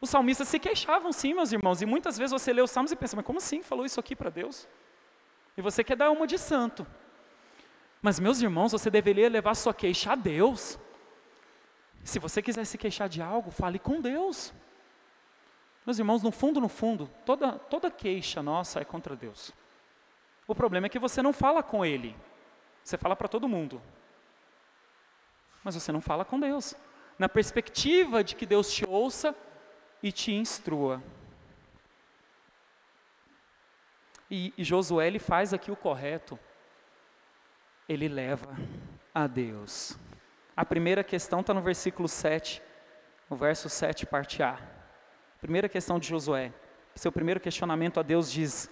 [0.00, 2.96] Os salmistas se queixavam sim, meus irmãos, e muitas vezes você lê os salmos e
[2.96, 4.66] pensa, mas como assim falou isso aqui para Deus?
[5.56, 6.86] E você quer dar uma de santo.
[8.00, 10.78] Mas, meus irmãos, você deveria levar sua queixa a Deus.
[12.02, 14.54] Se você quiser se queixar de algo, fale com Deus.
[15.84, 19.52] Meus irmãos, no fundo, no fundo, toda, toda queixa nossa é contra Deus.
[20.48, 22.16] O problema é que você não fala com Ele.
[22.82, 23.82] Você fala para todo mundo.
[25.62, 26.74] Mas você não fala com Deus.
[27.18, 29.36] Na perspectiva de que Deus te ouça
[30.02, 31.02] e te instrua.
[34.30, 36.38] E, e Josué ele faz aqui o correto
[37.92, 38.56] ele leva
[39.12, 39.98] a Deus.
[40.56, 42.62] A primeira questão está no versículo 7,
[43.28, 44.56] no verso 7, parte A.
[45.40, 46.52] Primeira questão de Josué.
[46.94, 48.70] Seu primeiro questionamento a Deus diz: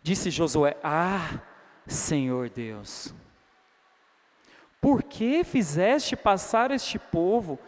[0.00, 1.40] Disse Josué: Ah,
[1.88, 3.12] Senhor Deus,
[4.80, 7.58] por que fizeste passar este povo,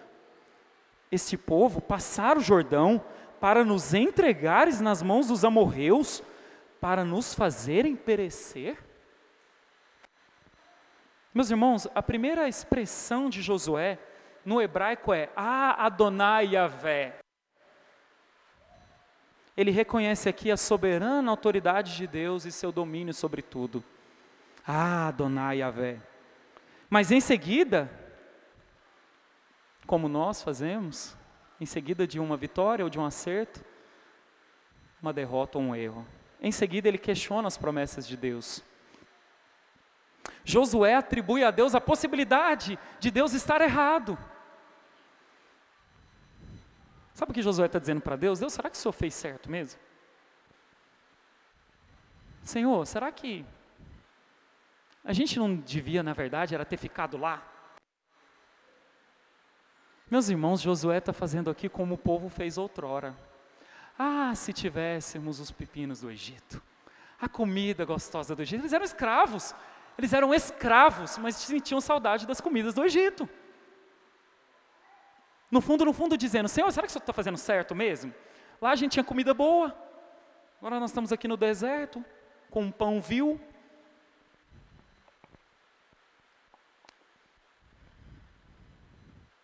[1.11, 3.05] este povo, passar o Jordão,
[3.41, 6.23] para nos entregares nas mãos dos amorreus,
[6.81, 8.79] para nos fazerem perecer?
[11.33, 13.99] Meus irmãos, a primeira expressão de Josué
[14.45, 17.19] no hebraico é Ah Adonai Yahvé.
[19.57, 23.85] Ele reconhece aqui a soberana autoridade de Deus e seu domínio sobre tudo.
[24.67, 25.99] Ah Adonai Yahvé.
[26.89, 27.91] Mas em seguida,
[29.91, 31.17] como nós fazemos,
[31.61, 33.61] em seguida de uma vitória ou de um acerto,
[35.03, 36.07] uma derrota ou um erro.
[36.41, 38.63] Em seguida, ele questiona as promessas de Deus.
[40.45, 44.17] Josué atribui a Deus a possibilidade de Deus estar errado.
[47.13, 48.39] Sabe o que Josué está dizendo para Deus?
[48.39, 49.81] Deus, será que o Senhor fez certo mesmo?
[52.45, 53.45] Senhor, será que
[55.05, 57.50] a gente não devia, na verdade, era ter ficado lá?
[60.11, 63.17] Meus irmãos, Josué está fazendo aqui como o povo fez outrora.
[63.97, 66.61] Ah, se tivéssemos os pepinos do Egito,
[67.21, 68.63] a comida gostosa do Egito.
[68.63, 69.55] Eles eram escravos,
[69.97, 73.29] eles eram escravos, mas sentiam saudade das comidas do Egito.
[75.49, 78.13] No fundo, no fundo, dizendo: Senhor, será que o Senhor está fazendo certo mesmo?
[78.61, 79.73] Lá a gente tinha comida boa,
[80.59, 82.05] agora nós estamos aqui no deserto,
[82.51, 83.41] com um pão vil.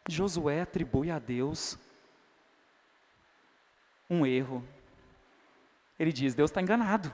[0.08, 1.78] Josué atribui a Deus
[4.08, 4.62] um erro.
[5.98, 7.12] Ele diz: Deus está enganado.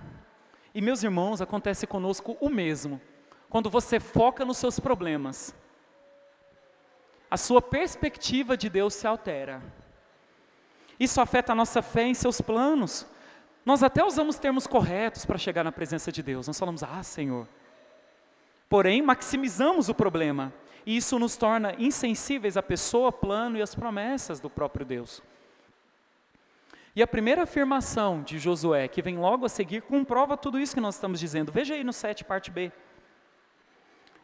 [0.75, 3.01] E meus irmãos, acontece conosco o mesmo.
[3.49, 5.55] Quando você foca nos seus problemas
[7.33, 9.63] a sua perspectiva de Deus se altera.
[11.01, 13.07] Isso afeta a nossa fé em seus planos.
[13.65, 16.47] Nós até usamos termos corretos para chegar na presença de Deus.
[16.47, 17.49] Nós falamos, ah, Senhor.
[18.69, 20.53] Porém, maximizamos o problema.
[20.85, 25.23] E isso nos torna insensíveis à pessoa, plano e às promessas do próprio Deus.
[26.95, 30.81] E a primeira afirmação de Josué, que vem logo a seguir, comprova tudo isso que
[30.81, 31.51] nós estamos dizendo.
[31.51, 32.71] Veja aí no 7, parte B.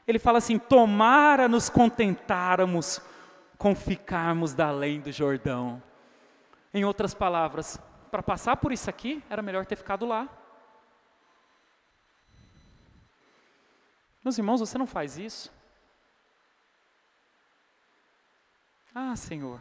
[0.06, 3.00] Ele fala assim: Tomara nos contentáramos
[3.56, 5.82] com ficarmos da além do Jordão.
[6.74, 7.78] Em outras palavras,
[8.10, 10.28] para passar por isso aqui, era melhor ter ficado lá.
[14.22, 15.50] Meus irmãos, você não faz isso?
[18.94, 19.60] Ah, Senhor,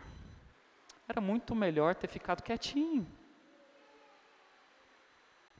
[1.08, 3.08] era muito melhor ter ficado quietinho.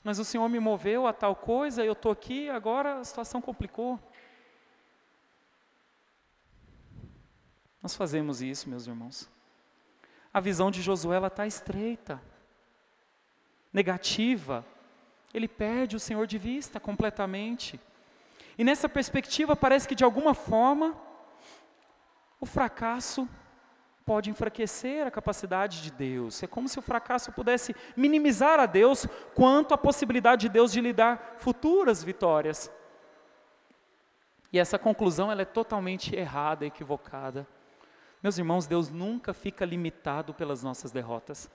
[0.04, 4.00] Mas o Senhor me moveu a tal coisa, eu estou aqui, agora a situação complicou.
[7.82, 9.30] Nós fazemos isso, meus irmãos.
[10.34, 12.22] A visão de Josué está estreita,
[13.72, 14.66] negativa.
[15.34, 17.80] Ele perde o Senhor de vista completamente.
[18.58, 20.96] E nessa perspectiva, parece que de alguma forma,
[22.40, 23.28] o fracasso
[24.08, 26.42] pode enfraquecer a capacidade de Deus.
[26.42, 29.06] É como se o fracasso pudesse minimizar a Deus
[29.36, 32.72] quanto à possibilidade de Deus de lhe dar futuras vitórias.
[34.52, 37.46] E essa conclusão ela é totalmente errada, equivocada.
[38.24, 41.52] Meus irmãos, Deus nunca fica limitado pelas nossas derrotas.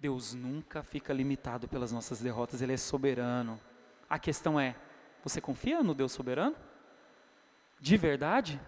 [0.00, 3.60] Deus nunca fica limitado pelas nossas derrotas, Ele é soberano.
[4.08, 4.74] A questão é:
[5.22, 6.56] você confia no Deus soberano?
[7.78, 8.58] De verdade?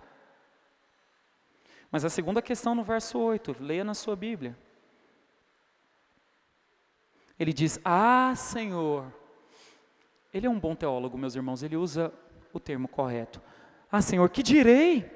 [1.96, 4.54] Mas a segunda questão no verso 8, leia na sua Bíblia.
[7.40, 9.10] Ele diz: Ah, Senhor.
[10.30, 12.12] Ele é um bom teólogo, meus irmãos, ele usa
[12.52, 13.40] o termo correto.
[13.90, 15.10] Ah, Senhor, que direi?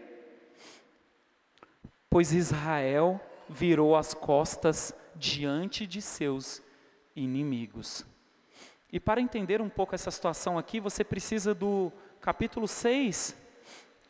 [2.08, 6.62] Pois Israel virou as costas diante de seus
[7.14, 8.06] inimigos.
[8.90, 13.36] E para entender um pouco essa situação aqui, você precisa do capítulo 6,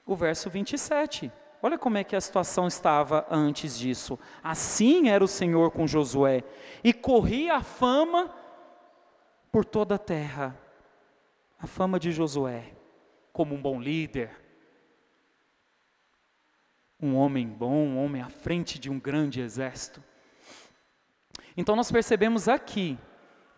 [0.07, 1.33] o verso 27.
[1.63, 4.19] Olha como é que a situação estava antes disso.
[4.43, 6.43] Assim era o Senhor com Josué,
[6.83, 8.35] e corria a fama
[9.53, 10.59] por toda a terra.
[11.59, 12.73] A fama de Josué,
[13.33, 14.31] como um bom líder,
[16.99, 20.03] um homem bom, um homem à frente de um grande exército.
[21.57, 22.99] Então nós percebemos aqui,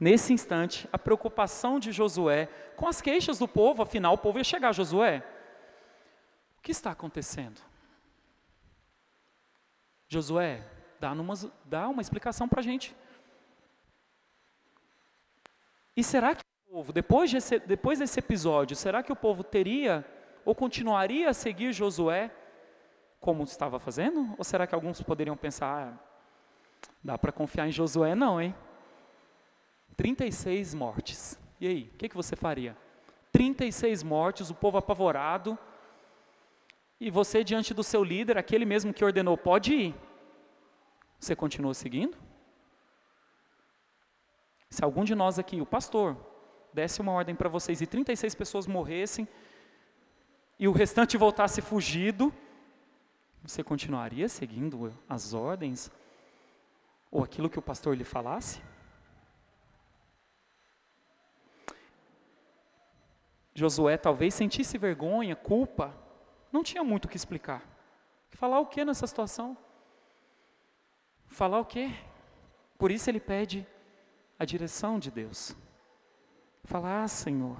[0.00, 4.44] nesse instante, a preocupação de Josué com as queixas do povo, afinal o povo ia
[4.44, 5.24] chegar a Josué.
[6.58, 7.60] O que está acontecendo?
[10.12, 10.62] Josué,
[11.00, 11.14] dá,
[11.64, 12.94] dá uma explicação para a gente.
[15.96, 20.04] E será que o povo, depois, de, depois desse episódio, será que o povo teria
[20.44, 22.30] ou continuaria a seguir Josué
[23.20, 24.34] como estava fazendo?
[24.36, 28.14] Ou será que alguns poderiam pensar, ah, dá para confiar em Josué?
[28.14, 28.54] Não, hein?
[29.96, 31.38] 36 mortes.
[31.58, 32.76] E aí, o que, que você faria?
[33.32, 35.58] 36 mortes, o povo apavorado,
[37.04, 39.94] e você diante do seu líder, aquele mesmo que ordenou, pode ir.
[41.18, 42.16] Você continua seguindo?
[44.70, 46.16] Se algum de nós aqui, o pastor,
[46.72, 49.26] desse uma ordem para vocês e 36 pessoas morressem
[50.60, 52.32] e o restante voltasse fugido,
[53.42, 55.90] você continuaria seguindo as ordens
[57.10, 58.62] ou aquilo que o pastor lhe falasse?
[63.52, 66.00] Josué talvez sentisse vergonha, culpa,
[66.52, 67.62] não tinha muito o que explicar.
[68.30, 69.56] Falar o que nessa situação?
[71.26, 71.90] Falar o que?
[72.78, 73.66] Por isso ele pede
[74.38, 75.56] a direção de Deus.
[76.64, 77.58] Falar, ah, Senhor,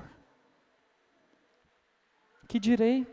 [2.53, 3.07] que direi?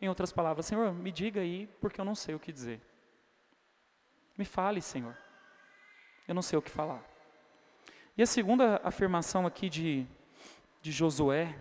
[0.00, 2.80] Em outras palavras, Senhor, me diga aí, porque eu não sei o que dizer.
[4.36, 5.14] Me fale, Senhor.
[6.26, 7.04] Eu não sei o que falar.
[8.16, 10.06] E a segunda afirmação aqui de,
[10.80, 11.54] de Josué,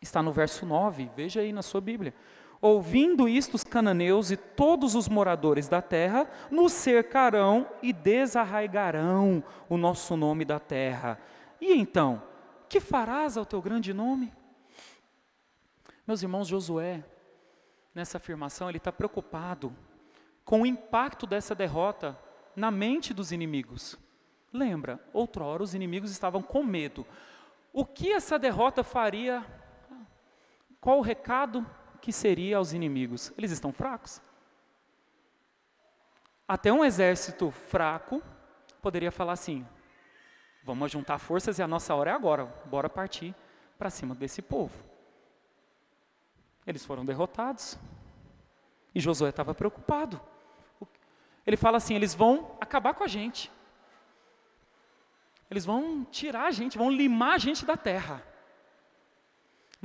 [0.00, 2.14] Está no verso 9, veja aí na sua Bíblia.
[2.60, 9.76] Ouvindo isto, os cananeus e todos os moradores da terra nos cercarão e desarraigarão o
[9.76, 11.20] nosso nome da terra.
[11.60, 12.22] E então,
[12.68, 14.32] que farás ao teu grande nome?
[16.06, 17.04] Meus irmãos, Josué,
[17.94, 19.72] nessa afirmação, ele está preocupado
[20.44, 22.18] com o impacto dessa derrota
[22.54, 23.98] na mente dos inimigos.
[24.52, 27.06] Lembra, outrora os inimigos estavam com medo.
[27.72, 29.44] O que essa derrota faria
[30.86, 31.66] qual o recado
[32.00, 33.32] que seria aos inimigos?
[33.36, 34.22] Eles estão fracos.
[36.46, 38.22] Até um exército fraco
[38.80, 39.66] poderia falar assim:
[40.62, 43.34] vamos juntar forças e a nossa hora é agora, bora partir
[43.76, 44.80] para cima desse povo.
[46.64, 47.76] Eles foram derrotados.
[48.94, 50.20] E Josué estava preocupado.
[51.44, 53.50] Ele fala assim: eles vão acabar com a gente.
[55.50, 58.35] Eles vão tirar a gente, vão limar a gente da terra.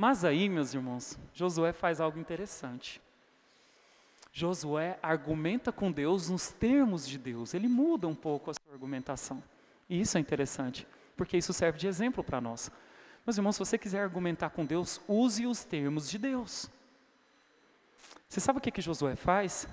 [0.02, 3.00] Mas aí, meus irmãos, Josué faz algo interessante.
[4.32, 9.40] Josué argumenta com Deus nos termos de Deus, ele muda um pouco a sua argumentação.
[9.88, 12.68] E isso é interessante, porque isso serve de exemplo para nós.
[13.24, 16.68] Meus irmãos, se você quiser argumentar com Deus, use os termos de Deus.
[18.28, 19.68] Você sabe o que, que Josué faz?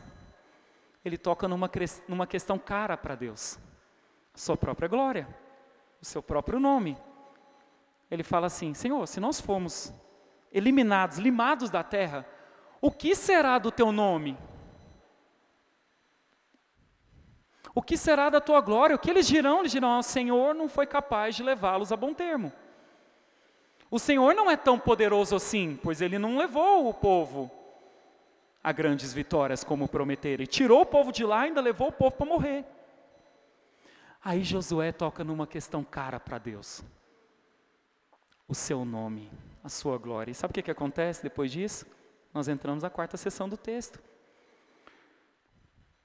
[1.03, 1.71] Ele toca numa,
[2.07, 3.57] numa questão cara para Deus:
[4.35, 5.27] sua própria glória,
[5.99, 6.95] o seu próprio nome.
[8.11, 9.91] Ele fala assim: Senhor, se nós formos
[10.51, 12.25] eliminados, limados da terra,
[12.81, 14.37] o que será do teu nome?
[17.75, 18.95] O que será da tua glória?
[18.95, 19.59] O que eles dirão?
[19.59, 22.51] Eles dirão: ah, o Senhor não foi capaz de levá-los a bom termo.
[23.91, 27.51] O Senhor não é tão poderoso assim, pois ele não levou o povo
[28.63, 30.43] a grandes vitórias como prometeram.
[30.43, 32.65] E tirou o povo de lá e ainda levou o povo para morrer.
[34.23, 36.83] Aí Josué toca numa questão cara para Deus.
[38.47, 39.31] O seu nome,
[39.63, 40.31] a sua glória.
[40.31, 41.85] E sabe o que, que acontece depois disso?
[42.33, 43.99] Nós entramos na quarta sessão do texto.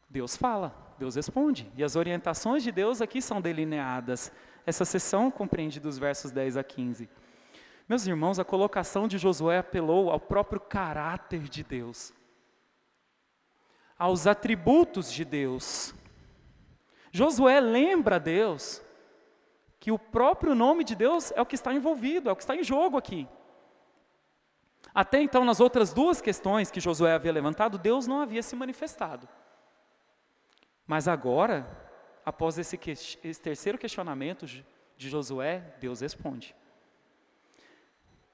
[0.08, 1.70] Deus fala, Deus responde.
[1.76, 4.32] E as orientações de Deus aqui são delineadas.
[4.66, 7.08] Essa sessão compreende dos versos 10 a 15.
[7.88, 12.14] Meus irmãos, a colocação de Josué apelou ao próprio caráter de Deus,
[13.98, 15.94] aos atributos de Deus.
[17.12, 18.80] Josué lembra a Deus
[19.78, 22.56] que o próprio nome de Deus é o que está envolvido, é o que está
[22.56, 23.28] em jogo aqui.
[24.92, 29.28] Até então, nas outras duas questões que Josué havia levantado, Deus não havia se manifestado.
[30.86, 31.66] Mas agora,
[32.24, 36.54] após esse, que, esse terceiro questionamento de Josué, Deus responde.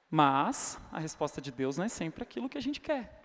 [0.09, 3.21] Mas a resposta de Deus não é sempre aquilo que a gente quer.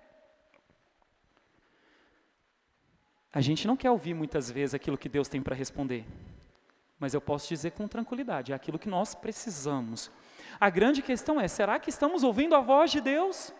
[3.32, 6.06] A gente não quer ouvir muitas vezes aquilo que Deus tem para responder.
[6.98, 10.10] Mas eu posso dizer com tranquilidade, é aquilo que nós precisamos.
[10.58, 13.52] A grande questão é: será que estamos ouvindo a voz de Deus?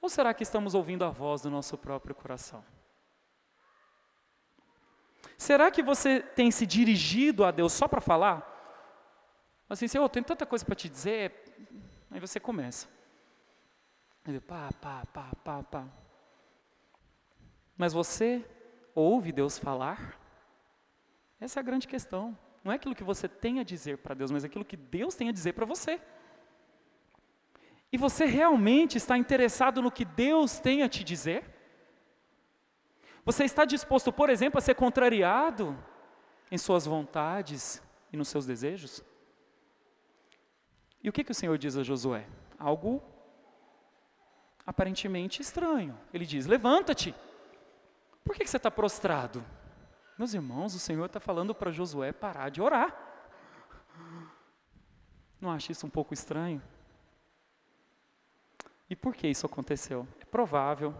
[0.00, 2.64] Ou será que estamos ouvindo a voz do nosso próprio coração?
[5.36, 8.56] Será que você tem se dirigido a Deus só para falar?
[9.68, 11.32] Assim, Senhor, eu tenho tanta coisa para te dizer.
[12.10, 12.88] Aí você começa.
[14.24, 15.86] Aí, pá, pá, pá, pá, pá.
[17.76, 18.44] Mas você
[18.94, 20.18] ouve Deus falar?
[21.40, 22.36] Essa é a grande questão.
[22.62, 25.28] Não é aquilo que você tem a dizer para Deus, mas aquilo que Deus tem
[25.28, 26.00] a dizer para você.
[27.92, 31.44] E você realmente está interessado no que Deus tem a te dizer?
[33.24, 35.76] Você está disposto, por exemplo, a ser contrariado
[36.50, 37.82] em suas vontades
[38.12, 39.02] e nos seus desejos?
[41.02, 42.26] E o que, que o Senhor diz a Josué?
[42.58, 43.02] Algo
[44.66, 45.98] aparentemente estranho.
[46.12, 47.14] Ele diz: Levanta-te.
[48.24, 49.42] Por que, que você está prostrado?
[50.18, 52.92] Meus irmãos, o Senhor está falando para Josué parar de orar.
[55.40, 56.60] Não acha isso um pouco estranho?
[58.90, 60.08] E por que isso aconteceu?
[60.20, 60.92] É provável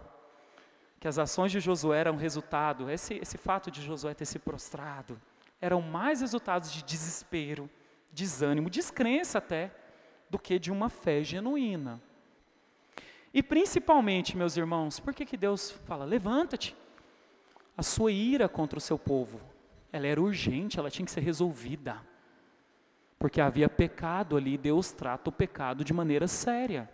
[1.01, 5.19] que as ações de Josué eram resultado, esse, esse fato de Josué ter se prostrado,
[5.59, 7.69] eram mais resultados de desespero,
[8.13, 9.75] desânimo, descrença até,
[10.29, 12.01] do que de uma fé genuína.
[13.33, 16.75] E principalmente, meus irmãos, por que, que Deus fala, levanta-te?
[17.79, 19.39] A sua ira contra o seu povo,
[19.89, 21.95] ela era urgente, ela tinha que ser resolvida.
[23.17, 26.89] Porque havia pecado ali, Deus trata o pecado de maneira séria.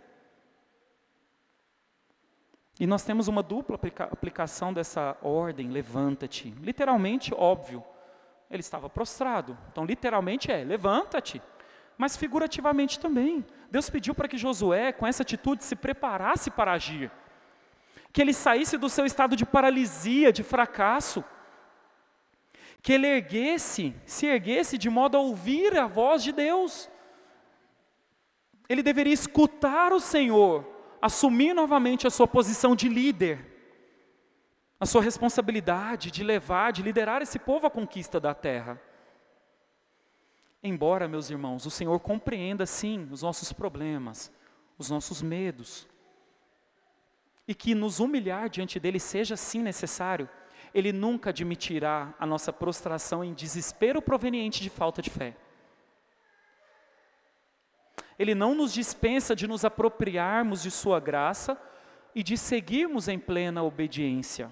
[2.78, 6.50] E nós temos uma dupla aplica aplicação dessa ordem, levanta-te.
[6.62, 7.82] Literalmente, óbvio,
[8.48, 9.58] ele estava prostrado.
[9.72, 11.42] Então, literalmente é, levanta-te.
[11.98, 13.44] Mas figurativamente também.
[13.72, 17.10] Deus pediu para que Josué, com essa atitude, se preparasse para agir
[18.16, 21.22] que ele saísse do seu estado de paralisia, de fracasso,
[22.80, 26.88] que ele erguesse, se erguesse de modo a ouvir a voz de Deus.
[28.70, 30.66] Ele deveria escutar o Senhor,
[31.02, 33.38] assumir novamente a sua posição de líder,
[34.80, 38.80] a sua responsabilidade de levar, de liderar esse povo à conquista da terra.
[40.62, 44.32] Embora, meus irmãos, o Senhor compreenda sim os nossos problemas,
[44.78, 45.86] os nossos medos,
[47.46, 50.28] e que nos humilhar diante dele seja sim necessário,
[50.74, 55.36] ele nunca admitirá a nossa prostração em desespero proveniente de falta de fé.
[58.18, 61.60] Ele não nos dispensa de nos apropriarmos de Sua graça
[62.14, 64.50] e de seguirmos em plena obediência.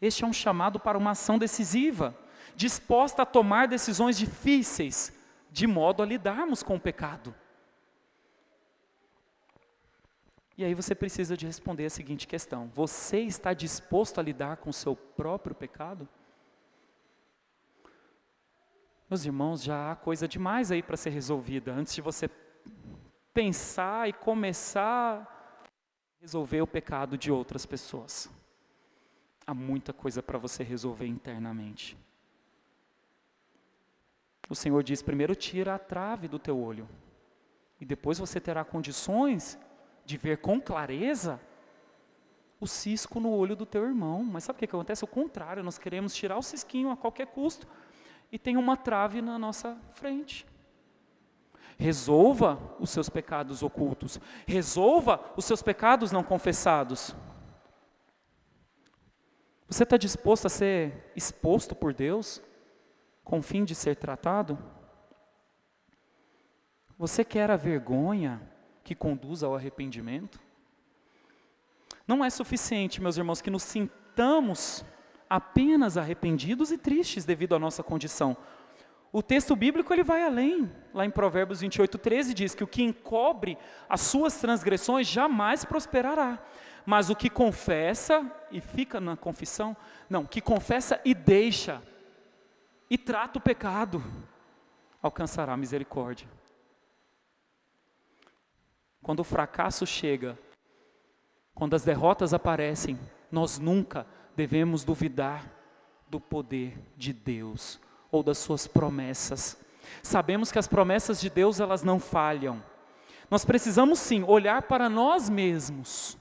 [0.00, 2.16] Este é um chamado para uma ação decisiva,
[2.54, 5.12] disposta a tomar decisões difíceis,
[5.50, 7.34] de modo a lidarmos com o pecado.
[10.58, 14.70] E aí você precisa de responder a seguinte questão: você está disposto a lidar com
[14.70, 16.08] o seu próprio pecado?
[19.08, 22.28] Meus irmãos, já há coisa demais aí para ser resolvida antes de você
[23.32, 25.70] pensar e começar a
[26.20, 28.28] resolver o pecado de outras pessoas.
[29.46, 31.96] Há muita coisa para você resolver internamente.
[34.50, 36.88] O Senhor diz: primeiro tira a trave do teu olho,
[37.80, 39.56] e depois você terá condições
[40.08, 41.38] de ver com clareza
[42.58, 44.24] o cisco no olho do teu irmão.
[44.24, 45.04] Mas sabe o que acontece?
[45.04, 47.68] O contrário, nós queremos tirar o cisquinho a qualquer custo
[48.32, 50.46] e tem uma trave na nossa frente.
[51.76, 57.14] Resolva os seus pecados ocultos, resolva os seus pecados não confessados.
[59.68, 62.42] Você está disposto a ser exposto por Deus
[63.22, 64.58] com o fim de ser tratado?
[66.96, 68.40] Você quer a vergonha
[68.88, 70.40] que conduz ao arrependimento.
[72.06, 74.82] Não é suficiente, meus irmãos, que nos sintamos
[75.28, 78.34] apenas arrependidos e tristes devido à nossa condição.
[79.12, 80.72] O texto bíblico ele vai além.
[80.94, 83.58] Lá em Provérbios 28, 13 diz que o que encobre
[83.90, 86.42] as suas transgressões jamais prosperará.
[86.86, 89.76] Mas o que confessa e fica na confissão,
[90.08, 91.82] não, que confessa e deixa
[92.88, 94.02] e trata o pecado,
[95.02, 96.26] alcançará misericórdia.
[99.02, 100.38] Quando o fracasso chega,
[101.54, 102.98] quando as derrotas aparecem,
[103.30, 105.44] nós nunca devemos duvidar
[106.08, 107.80] do poder de Deus
[108.10, 109.58] ou das suas promessas.
[110.02, 112.62] Sabemos que as promessas de Deus elas não falham.
[113.30, 116.16] Nós precisamos sim olhar para nós mesmos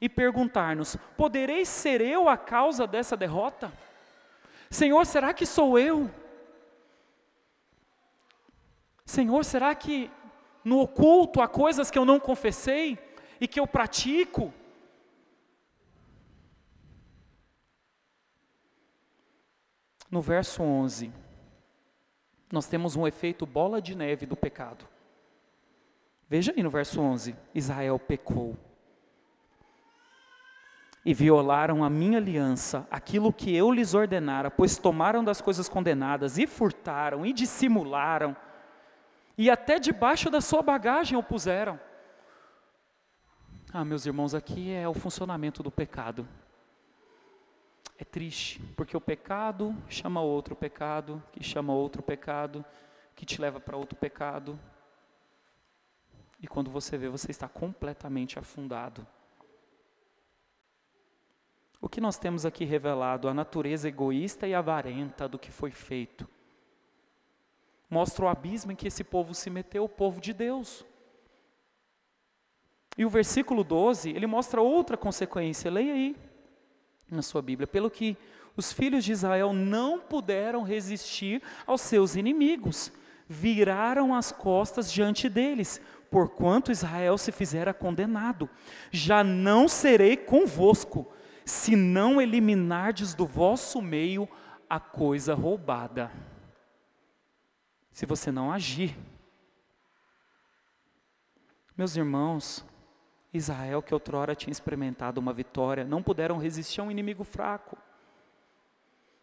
[0.00, 3.72] e perguntar-nos: poderei ser eu a causa dessa derrota?
[4.70, 6.10] Senhor, será que sou eu?
[9.04, 10.10] Senhor, será que
[10.64, 12.98] no oculto há coisas que eu não confessei
[13.40, 14.52] e que eu pratico.
[20.10, 21.12] No verso 11,
[22.52, 24.86] nós temos um efeito bola de neve do pecado.
[26.28, 28.56] Veja aí no verso 11: Israel pecou
[31.04, 36.38] e violaram a minha aliança, aquilo que eu lhes ordenara, pois tomaram das coisas condenadas
[36.38, 38.36] e furtaram e dissimularam
[39.36, 41.80] e até debaixo da sua bagagem o puseram.
[43.72, 46.28] Ah, meus irmãos, aqui é o funcionamento do pecado.
[47.98, 52.64] É triste, porque o pecado chama outro pecado, que chama outro pecado,
[53.14, 54.58] que te leva para outro pecado.
[56.40, 59.06] E quando você vê, você está completamente afundado.
[61.80, 63.28] O que nós temos aqui revelado?
[63.28, 66.28] A natureza egoísta e avarenta do que foi feito
[67.92, 70.82] mostra o abismo em que esse povo se meteu, o povo de Deus.
[72.96, 76.16] E o versículo 12, ele mostra outra consequência, leia aí
[77.10, 78.16] na sua Bíblia, pelo que
[78.56, 82.90] os filhos de Israel não puderam resistir aos seus inimigos,
[83.28, 85.78] viraram as costas diante deles,
[86.10, 88.48] porquanto Israel se fizera condenado.
[88.90, 91.12] Já não serei convosco,
[91.44, 94.26] se não eliminardes do vosso meio
[94.66, 96.10] a coisa roubada
[97.92, 98.96] se você não agir.
[101.76, 102.64] Meus irmãos,
[103.32, 107.76] Israel, que outrora tinha experimentado uma vitória, não puderam resistir a um inimigo fraco.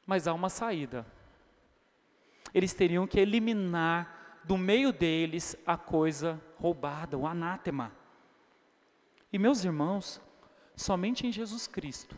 [0.06, 1.06] Mas há uma saída.
[2.54, 7.92] Eles teriam que eliminar do meio deles a coisa roubada, o anátema.
[9.32, 10.20] E meus irmãos,
[10.76, 12.16] somente em Jesus Cristo,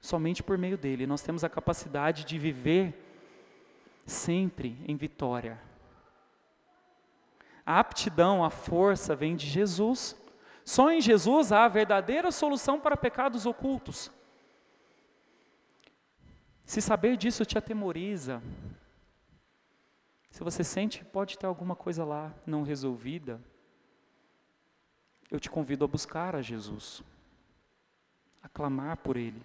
[0.00, 3.03] somente por meio dele, nós temos a capacidade de viver
[4.06, 5.60] sempre em vitória.
[7.64, 10.16] A aptidão, a força vem de Jesus.
[10.64, 14.10] Só em Jesus há a verdadeira solução para pecados ocultos.
[16.64, 18.42] Se saber disso te atemoriza,
[20.30, 23.40] se você sente que pode ter alguma coisa lá não resolvida,
[25.30, 27.02] eu te convido a buscar a Jesus,
[28.42, 29.42] a clamar por Ele.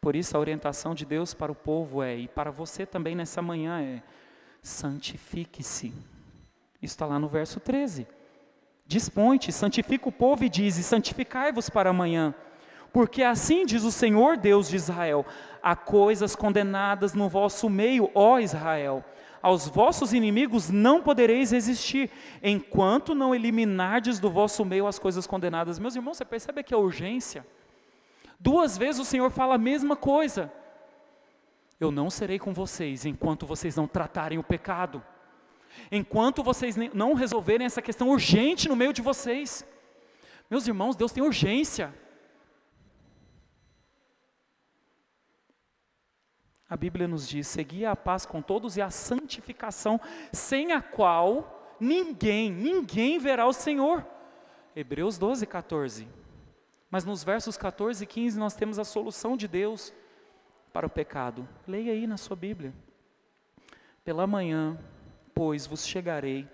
[0.00, 3.40] Por isso, a orientação de Deus para o povo é, e para você também nessa
[3.40, 4.02] manhã é:
[4.60, 5.88] santifique-se.
[6.82, 8.06] Isso está lá no verso 13.
[8.84, 12.34] Dispõe-te, santifica o povo e diz: santificai-vos para amanhã.
[12.92, 15.24] Porque assim diz o Senhor Deus de Israel:
[15.62, 19.04] há coisas condenadas no vosso meio, ó Israel.
[19.40, 22.10] Aos vossos inimigos não podereis resistir,
[22.42, 25.80] enquanto não eliminardes do vosso meio as coisas condenadas.
[25.80, 27.44] Meus irmãos, você percebe aqui a urgência?
[28.42, 30.52] Duas vezes o Senhor fala a mesma coisa.
[31.78, 35.00] Eu não serei com vocês enquanto vocês não tratarem o pecado.
[35.92, 39.64] Enquanto vocês não resolverem essa questão urgente no meio de vocês.
[40.50, 41.94] Meus irmãos, Deus tem urgência.
[46.68, 50.00] A Bíblia nos diz: seguir a paz com todos e a santificação,
[50.32, 54.04] sem a qual ninguém, ninguém verá o Senhor.
[54.74, 56.21] Hebreus 12, 14.
[56.92, 59.94] Mas nos versos 14 e 15 nós temos a solução de Deus
[60.74, 61.48] para o pecado.
[61.66, 62.74] Leia aí na sua Bíblia.
[64.04, 64.78] Pela manhã,
[65.34, 66.46] pois vos chegarei,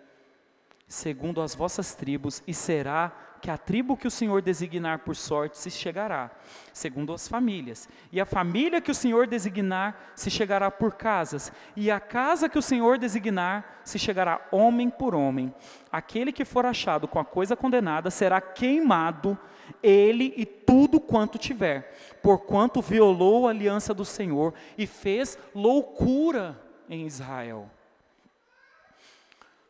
[0.87, 3.11] segundo as vossas tribos, e será
[3.43, 6.31] que a tribo que o Senhor designar por sorte se chegará,
[6.73, 11.91] segundo as famílias, e a família que o Senhor designar se chegará por casas, e
[11.91, 15.53] a casa que o Senhor designar se chegará homem por homem.
[15.91, 19.37] Aquele que for achado com a coisa condenada será queimado,
[19.83, 27.07] ele e tudo quanto tiver, porquanto violou a aliança do Senhor e fez loucura em
[27.07, 27.71] Israel.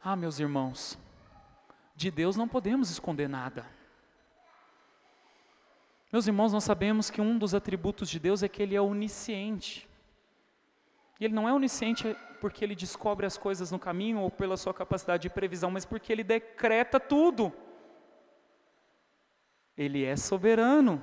[0.03, 0.99] Ah, meus irmãos,
[1.94, 3.66] de Deus não podemos esconder nada.
[6.11, 9.86] Meus irmãos, nós sabemos que um dos atributos de Deus é que Ele é onisciente.
[11.20, 14.72] E Ele não é onisciente porque Ele descobre as coisas no caminho ou pela sua
[14.72, 17.53] capacidade de previsão, mas porque Ele decreta tudo.
[19.79, 21.01] Ele é soberano.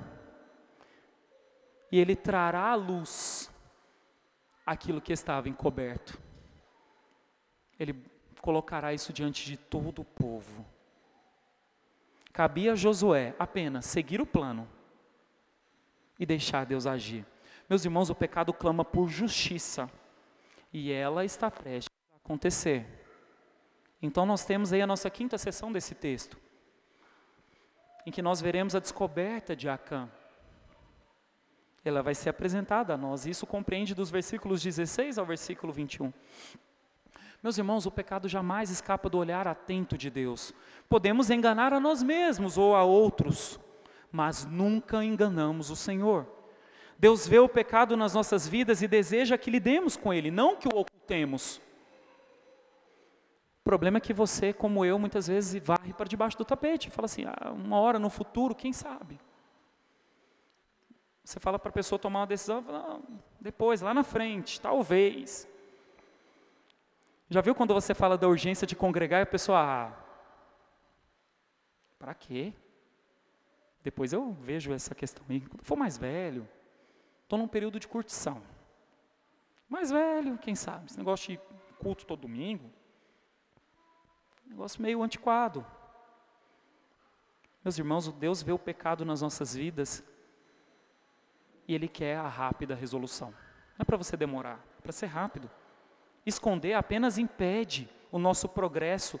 [1.90, 3.50] E Ele trará à luz
[4.66, 6.20] aquilo que estava encoberto.
[7.80, 8.04] Ele
[8.42, 10.64] colocará isso diante de todo o povo.
[12.32, 14.68] Cabia a Josué apenas seguir o plano
[16.18, 17.24] e deixar Deus agir.
[17.68, 19.90] Meus irmãos, o pecado clama por justiça
[20.72, 22.86] e ela está prestes a acontecer.
[24.02, 26.36] Então, nós temos aí a nossa quinta sessão desse texto,
[28.06, 30.08] em que nós veremos a descoberta de Acã.
[31.84, 36.12] Ela vai ser apresentada a nós, isso compreende dos versículos 16 ao versículo 21.
[37.42, 40.54] Meus irmãos, o pecado jamais escapa do olhar atento de Deus.
[40.88, 43.60] Podemos enganar a nós mesmos ou a outros,
[44.10, 46.26] mas nunca enganamos o Senhor.
[46.98, 50.66] Deus vê o pecado nas nossas vidas e deseja que lidemos com ele, não que
[50.66, 51.60] o ocultemos.
[53.66, 57.24] Problema é que você, como eu, muitas vezes varre para debaixo do tapete, fala assim:
[57.24, 59.18] ah, uma hora no futuro, quem sabe?
[61.24, 63.00] Você fala para a pessoa tomar uma decisão, fala,
[63.40, 65.48] depois, lá na frente, talvez.
[67.28, 69.92] Já viu quando você fala da urgência de congregar e a pessoa, ah,
[71.98, 72.52] para quê?
[73.82, 75.40] Depois eu vejo essa questão aí.
[75.40, 76.48] Quando for mais velho,
[77.24, 78.40] estou num período de curtição.
[79.68, 80.86] Mais velho, quem sabe?
[80.86, 81.40] Esse negócio de
[81.80, 82.70] culto todo domingo,
[84.46, 85.64] negócio meio antiquado.
[87.64, 90.04] Meus irmãos, Deus vê o pecado nas nossas vidas
[91.66, 93.30] e Ele quer a rápida resolução.
[93.30, 95.50] Não é para você demorar, é para ser rápido.
[96.24, 99.20] Esconder apenas impede o nosso progresso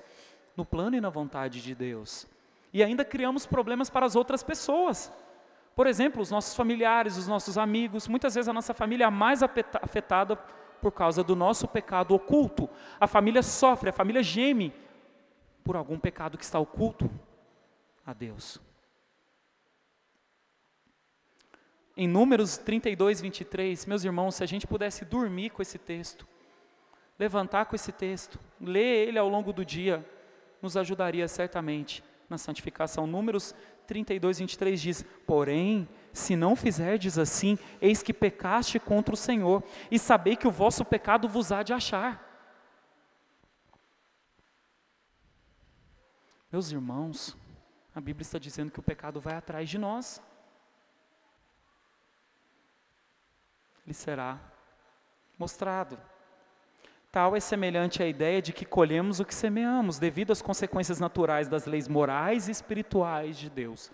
[0.56, 2.26] no plano e na vontade de Deus.
[2.72, 5.12] E ainda criamos problemas para as outras pessoas.
[5.74, 9.10] Por exemplo, os nossos familiares, os nossos amigos, muitas vezes a nossa família é a
[9.10, 10.36] mais afetada
[10.80, 12.68] por causa do nosso pecado oculto.
[12.98, 14.72] A família sofre, a família geme
[15.66, 17.10] por algum pecado que está oculto
[18.06, 18.60] a Deus.
[21.96, 26.24] Em Números 32, 23, meus irmãos, se a gente pudesse dormir com esse texto,
[27.18, 30.08] levantar com esse texto, ler ele ao longo do dia,
[30.62, 33.04] nos ajudaria certamente na santificação.
[33.04, 33.52] Números
[33.88, 39.98] 32, 23 diz: Porém, se não fizerdes assim, eis que pecaste contra o Senhor, e
[39.98, 42.25] sabei que o vosso pecado vos há de achar.
[46.56, 47.36] Meus irmãos,
[47.94, 50.22] a Bíblia está dizendo que o pecado vai atrás de nós.
[53.84, 54.40] Ele será
[55.38, 55.98] mostrado.
[57.12, 61.46] Tal é semelhante à ideia de que colhemos o que semeamos, devido às consequências naturais
[61.46, 63.92] das leis morais e espirituais de Deus.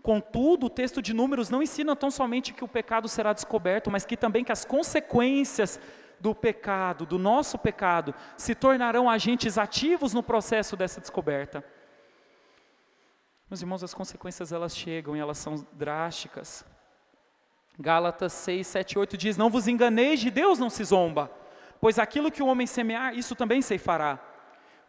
[0.00, 4.04] Contudo, o texto de Números não ensina tão somente que o pecado será descoberto, mas
[4.04, 5.80] que também que as consequências
[6.20, 11.64] do pecado, do nosso pecado, se tornarão agentes ativos no processo dessa descoberta.
[13.50, 16.64] Meus irmãos, as consequências elas chegam e elas são drásticas.
[17.78, 21.30] Gálatas 6, 7, 8 diz: Não vos enganeis, de Deus não se zomba
[21.80, 24.18] pois aquilo que o homem semear, isso também se fará.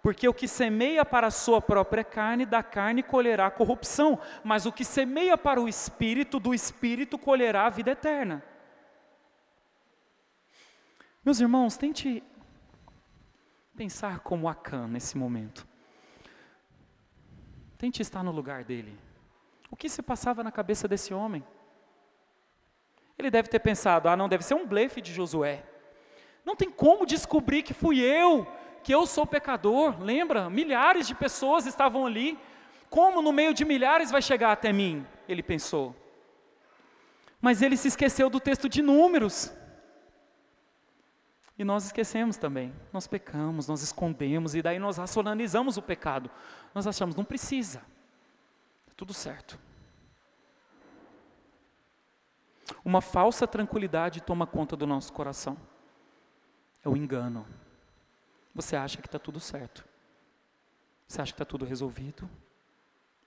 [0.02, 4.72] Porque o que semeia para a sua própria carne, da carne colherá corrupção, mas o
[4.72, 8.44] que semeia para o espírito, do espírito colherá a vida eterna.
[11.24, 12.24] Meus irmãos, tente
[13.76, 15.68] pensar como Acã nesse momento.
[17.80, 18.96] Tente estar no lugar dele.
[19.72, 21.42] O que se passava na cabeça desse homem?
[23.18, 25.64] Ele deve ter pensado: ah, não, deve ser um blefe de Josué.
[26.44, 28.46] Não tem como descobrir que fui eu,
[28.84, 29.98] que eu sou pecador.
[29.98, 30.50] Lembra?
[30.50, 32.38] Milhares de pessoas estavam ali.
[32.90, 35.08] Como no meio de milhares vai chegar até mim?
[35.28, 35.96] Ele pensou.
[37.40, 39.54] Mas ele se esqueceu do texto de Números.
[41.60, 42.74] E nós esquecemos também.
[42.94, 46.32] Nós pecamos, nós escondemos e daí nós racionalizamos o pecado.
[46.74, 47.80] Nós achamos, não precisa.
[48.86, 49.60] Tá tudo certo.
[52.84, 55.58] Uma falsa tranquilidade toma conta do nosso coração.
[56.82, 57.46] É o engano.
[58.56, 59.84] Você acha que está tudo certo.
[61.10, 62.30] Você acha que está tudo resolvido.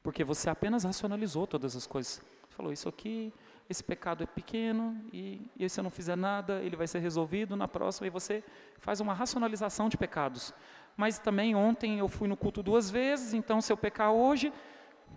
[0.03, 2.23] Porque você apenas racionalizou todas as coisas.
[2.49, 3.31] Falou, isso aqui
[3.73, 7.57] esse pecado é pequeno e, e se eu não fizer nada, ele vai ser resolvido
[7.57, 8.45] na próxima, e você
[8.79, 10.55] faz uma racionalização de pecados.
[10.97, 14.53] Mas também ontem eu fui no culto duas vezes, então se eu pecar hoje,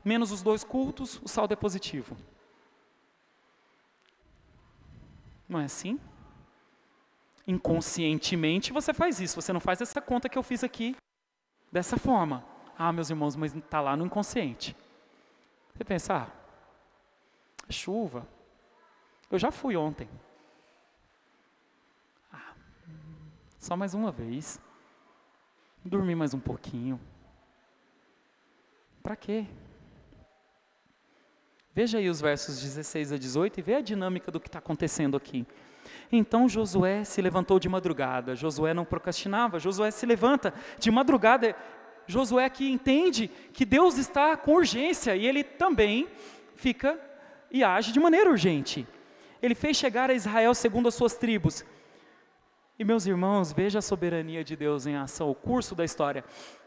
[0.04, 2.18] menos os dois cultos, o saldo é positivo.
[5.48, 6.00] Não é assim?
[7.48, 10.96] Inconscientemente você faz isso, você não faz essa conta que eu fiz aqui
[11.72, 12.44] dessa forma.
[12.78, 14.76] Ah, meus irmãos, mas está lá no inconsciente.
[15.74, 16.28] Você pensa, ah,
[17.70, 18.28] chuva,
[19.32, 20.08] eu já fui ontem.
[22.32, 22.54] Ah,
[23.60, 24.60] só mais uma vez.
[25.84, 27.00] Dormir mais um pouquinho.
[29.04, 29.46] Para quê?
[31.74, 35.18] Veja aí os versos 16 a 18 e vê a dinâmica do que está acontecendo
[35.18, 35.46] aqui.
[36.12, 38.36] Então Josué se levantou de madrugada.
[38.36, 39.60] Josué não procrastinava.
[39.60, 41.56] Josué se levanta de madrugada.
[42.08, 46.08] Josué que entende que Deus está com urgência e ele também
[46.56, 47.00] fica
[47.52, 48.88] e age de maneira urgente.
[49.42, 51.66] Ele fez chegar a Israel segundo as suas tribos.
[52.78, 56.24] E meus irmãos, veja a soberania de Deus em ação, o curso da história.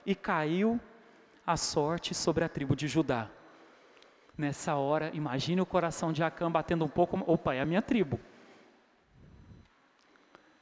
[0.07, 0.81] E caiu
[1.47, 3.29] a sorte sobre a tribo de Judá.
[4.37, 7.23] Nessa hora, imagine o coração de Acã batendo um pouco.
[7.27, 8.19] Opa, é a minha tribo.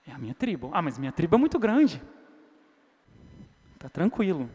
[0.06, 0.70] É a minha tribo.
[0.72, 2.02] Ah, mas minha tribo é muito grande.
[3.74, 4.48] Está tranquilo.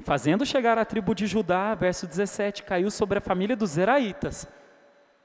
[0.00, 4.48] Fazendo chegar a tribo de Judá, verso 17, caiu sobre a família dos Zeraitas.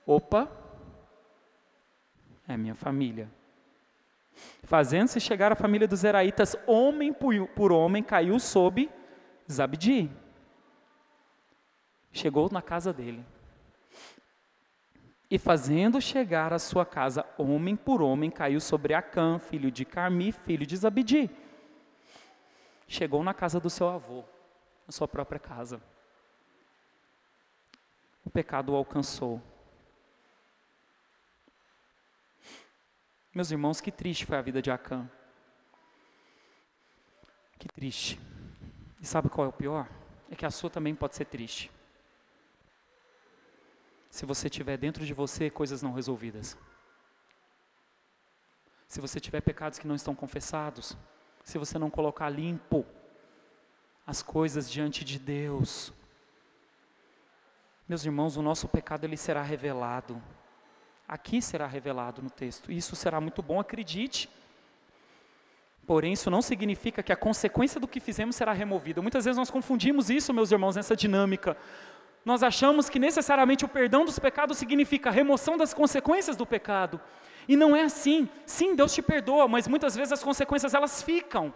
[0.08, 0.50] Opa,
[2.48, 3.30] é minha família.
[4.64, 8.90] Fazendo-se chegar a família dos Zeraitas, homem por homem, caiu sob
[9.52, 10.10] Zabdi.
[12.14, 13.26] Chegou na casa dele.
[15.30, 20.32] E fazendo chegar a sua casa, homem por homem, caiu sobre Acã, filho de Carmi,
[20.32, 21.30] filho de Zabdi.
[22.88, 24.24] Chegou na casa do seu avô,
[24.86, 25.82] na sua própria casa.
[28.24, 29.42] O pecado o alcançou.
[33.38, 35.08] Meus irmãos, que triste foi a vida de Acã.
[37.60, 38.20] Que triste.
[39.00, 39.88] E sabe qual é o pior?
[40.28, 41.72] É que a sua também pode ser triste.
[44.10, 46.58] Se você tiver dentro de você coisas não resolvidas.
[48.88, 50.98] Se você tiver pecados que não estão confessados.
[51.44, 52.84] Se você não colocar limpo
[54.04, 55.94] as coisas diante de Deus.
[57.88, 60.20] Meus irmãos, o nosso pecado ele será revelado
[61.08, 62.72] aqui será revelado no texto.
[62.72, 64.30] Isso será muito bom, acredite.
[65.86, 69.02] Porém, isso não significa que a consequência do que fizemos será removida.
[69.02, 71.56] Muitas vezes nós confundimos isso, meus irmãos, nessa dinâmica.
[72.26, 77.00] Nós achamos que necessariamente o perdão dos pecados significa remoção das consequências do pecado.
[77.48, 78.28] E não é assim.
[78.46, 81.54] Sim, Deus te perdoa, mas muitas vezes as consequências elas ficam.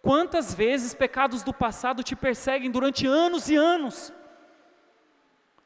[0.00, 4.12] Quantas vezes pecados do passado te perseguem durante anos e anos?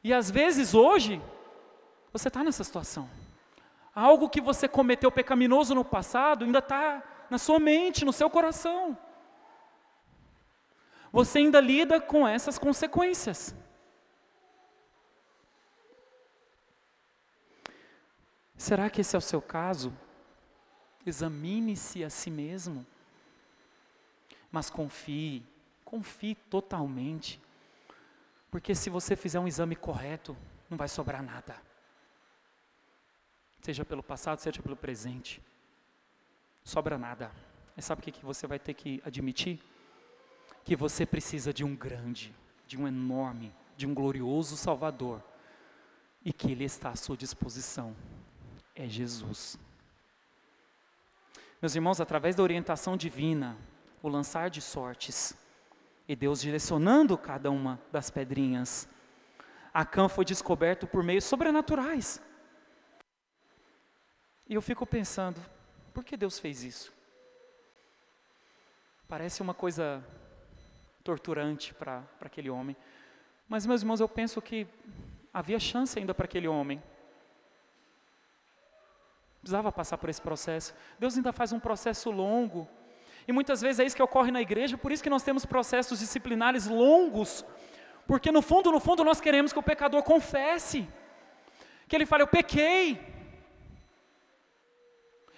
[0.03, 1.21] E às vezes hoje
[2.13, 3.09] você está nessa situação.
[3.95, 8.95] Algo que você cometeu pecaminoso no passado ainda está na sua mente, no seu coração.
[11.11, 13.55] Você ainda lida com essas consequências.
[18.55, 19.91] Será que esse é o seu caso?
[21.05, 22.85] Examine-se a si mesmo.
[24.51, 25.43] Mas confie,
[25.83, 27.41] confie totalmente.
[28.51, 30.37] Porque se você fizer um exame correto,
[30.69, 31.72] não vai sobrar nada
[33.63, 35.41] seja pelo passado, seja pelo presente.
[36.63, 37.31] Sobra nada.
[37.75, 39.59] Mas sabe o que você vai ter que admitir?
[40.65, 42.35] Que você precisa de um grande,
[42.67, 45.23] de um enorme, de um glorioso Salvador.
[46.25, 47.95] E que Ele está à sua disposição.
[48.75, 49.57] É Jesus.
[51.61, 53.57] Meus irmãos, através da orientação divina,
[54.01, 55.37] o lançar de sortes,
[56.05, 58.89] e Deus direcionando cada uma das pedrinhas,
[59.73, 62.21] Acã foi descoberto por meios sobrenaturais.
[64.47, 65.39] E eu fico pensando,
[65.93, 66.93] por que Deus fez isso?
[69.07, 70.03] Parece uma coisa
[71.03, 72.75] torturante para aquele homem.
[73.47, 74.67] Mas, meus irmãos, eu penso que
[75.33, 76.81] havia chance ainda para aquele homem.
[79.39, 80.73] Precisava passar por esse processo.
[80.97, 82.67] Deus ainda faz um processo longo.
[83.27, 85.99] E muitas vezes é isso que ocorre na igreja, por isso que nós temos processos
[85.99, 87.45] disciplinares longos,
[88.05, 90.87] porque no fundo, no fundo, nós queremos que o pecador confesse,
[91.87, 93.12] que ele fale: Eu pequei,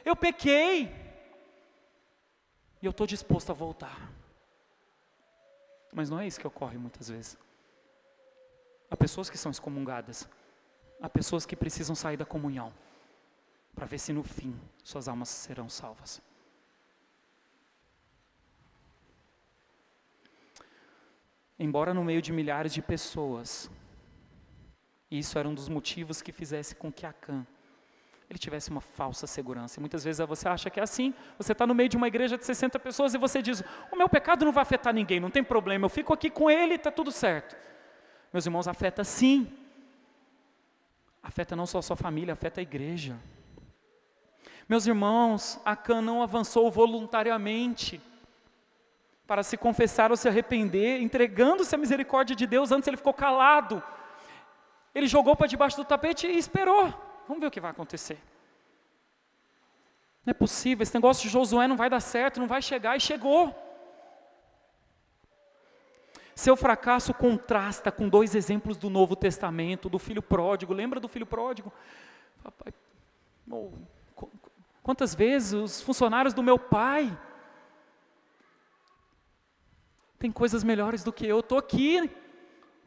[0.05, 0.85] eu pequei,
[2.81, 4.11] e eu estou disposto a voltar.
[5.91, 7.35] Mas não é isso que ocorre muitas vezes.
[8.91, 10.29] Há pessoas que são excomungadas,
[11.01, 12.71] há pessoas que precisam sair da comunhão,
[13.73, 16.21] para ver se no fim suas almas serão salvas.
[21.57, 23.71] Embora no meio de milhares de pessoas,
[25.09, 27.47] isso era um dos motivos que fizesse com que Acã
[28.30, 29.80] ele tivesse uma falsa segurança.
[29.80, 32.38] E muitas vezes você acha que é assim, você está no meio de uma igreja
[32.38, 35.43] de 60 pessoas e você diz: O meu pecado não vai afetar ninguém, não tem
[35.43, 37.55] problema, eu fico aqui com ele está tudo certo.
[38.34, 39.51] Meus irmãos, afeta sim.
[41.21, 43.15] Afeta não só a sua família, afeta a igreja.
[44.67, 48.01] Meus irmãos, Acã não avançou voluntariamente
[49.28, 53.82] para se confessar ou se arrepender, entregando-se à misericórdia de Deus, antes ele ficou calado.
[54.93, 56.93] Ele jogou para debaixo do tapete e esperou.
[57.28, 58.19] Vamos ver o que vai acontecer.
[60.26, 62.99] Não é possível, esse negócio de Josué não vai dar certo, não vai chegar, e
[62.99, 63.55] chegou.
[66.34, 70.73] Seu fracasso contrasta com dois exemplos do Novo Testamento, do filho pródigo.
[70.73, 71.71] Lembra do filho pródigo?
[72.43, 72.73] Papai,
[73.49, 73.71] oh,
[74.84, 77.17] quantas vezes os funcionários do meu pai
[80.19, 81.39] tem coisas melhores do que eu.
[81.39, 82.11] Estou aqui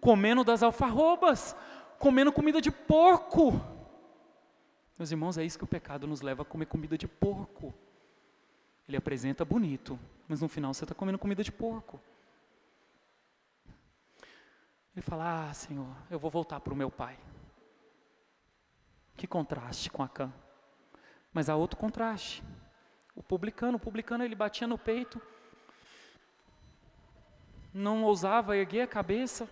[0.00, 1.56] comendo das alfarrobas,
[1.98, 3.77] comendo comida de porco.
[4.98, 7.72] Meus irmãos, é isso que o pecado nos leva a comer comida de porco.
[8.88, 12.00] Ele apresenta bonito, mas no final você está comendo comida de porco.
[14.92, 17.16] Ele fala: Ah, Senhor, eu vou voltar para o meu pai.
[19.16, 20.32] Que contraste com Acã.
[21.32, 22.42] Mas há outro contraste.
[23.14, 25.20] O publicano, o publicano ele batia no peito,
[27.72, 29.48] não ousava erguer a cabeça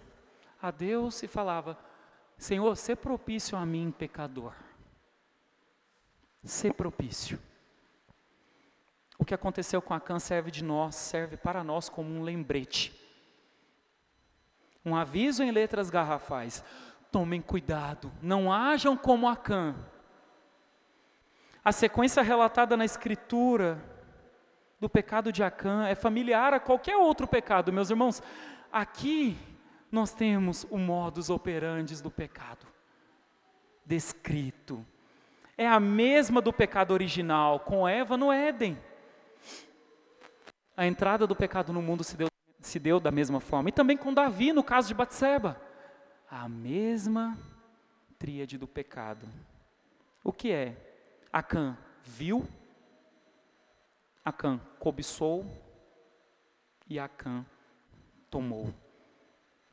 [0.61, 1.78] a Deus e falava:
[2.36, 4.53] Senhor, se propício a mim, pecador.
[6.47, 7.38] Se propício.
[9.18, 12.94] O que aconteceu com Acã serve de nós, serve para nós como um lembrete.
[14.84, 16.62] Um aviso em letras garrafais.
[17.11, 19.74] Tomem cuidado, não hajam como Acã.
[21.64, 23.82] A sequência relatada na Escritura
[24.78, 28.22] do pecado de Acã é familiar a qualquer outro pecado, meus irmãos.
[28.70, 29.36] Aqui
[29.90, 32.66] nós temos o modus operandi do pecado
[33.86, 34.84] descrito.
[35.57, 38.78] É a mesma do pecado original com Eva no Éden.
[40.76, 42.28] A entrada do pecado no mundo se deu,
[42.61, 43.70] se deu da mesma forma.
[43.70, 45.61] E também com Davi, no caso de Batseba.
[46.30, 47.38] A mesma
[48.18, 49.26] tríade do pecado.
[50.22, 50.76] O que é?
[51.32, 52.46] Acã viu
[54.26, 55.46] Acã cobiçou
[56.88, 57.46] e Acã
[58.28, 58.74] tomou.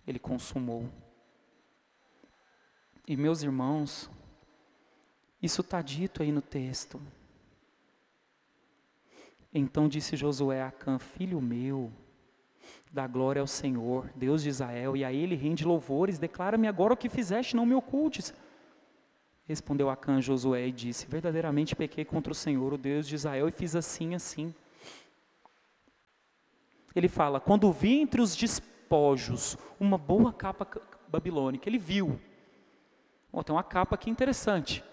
[0.06, 0.88] Ele consumou.
[3.08, 4.12] E meus irmãos,
[5.44, 7.02] isso está dito aí no texto.
[9.54, 11.92] Então disse Josué a Acã, filho meu,
[12.90, 16.98] dá glória ao Senhor, Deus de Israel, e a ele rende louvores, declara-me agora o
[16.98, 18.34] que fizeste, não me ocultes.
[19.46, 23.52] Respondeu Acã Josué e disse: Verdadeiramente pequei contra o Senhor, o Deus de Israel, e
[23.52, 24.56] fiz assim, assim.
[26.96, 30.66] Ele fala: Quando vi entre os despojos uma boa capa
[31.10, 32.18] babilônica, ele viu.
[33.30, 34.84] Oh, tem uma capa aqui interessante,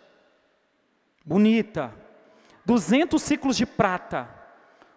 [1.24, 1.94] bonita,
[2.64, 4.28] 200 ciclos de prata,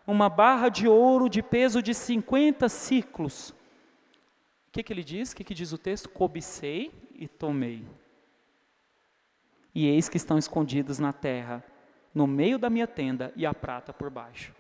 [0.06, 3.50] uma barra de ouro de peso de 50 ciclos.
[4.68, 5.32] O que, que ele diz?
[5.32, 6.10] O que, que diz o texto?
[6.10, 7.86] Cobicei e tomei
[9.74, 11.64] e eis que estão escondidos na terra,
[12.14, 14.54] no meio da minha tenda, e a prata por baixo.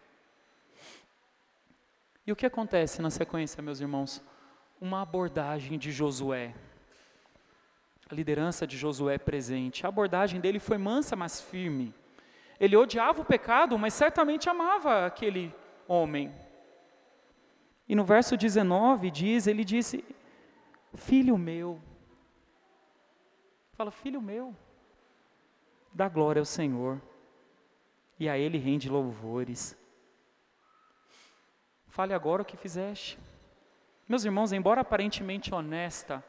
[2.25, 4.23] E o que acontece na sequência, meus irmãos?
[4.81, 6.55] Uma abordagem de Josué.
[8.13, 9.87] A liderança de Josué presente.
[9.87, 11.91] A abordagem dele foi mansa, mas firme.
[12.59, 15.51] Ele odiava o pecado, mas certamente amava aquele
[15.87, 16.31] homem.
[17.89, 20.05] E no verso 19 diz, ele disse:
[20.93, 21.81] "Filho meu".
[23.71, 24.55] Fala: "Filho meu"
[25.91, 27.01] dá glória ao Senhor
[28.19, 29.75] e a Ele rende louvores.
[31.87, 33.17] Fale agora o que fizeste.
[34.07, 36.23] Meus irmãos, embora aparentemente honesta,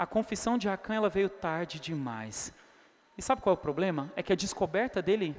[0.00, 2.54] a confissão de Acã ela veio tarde demais.
[3.18, 4.10] E sabe qual é o problema?
[4.16, 5.36] É que a descoberta dele,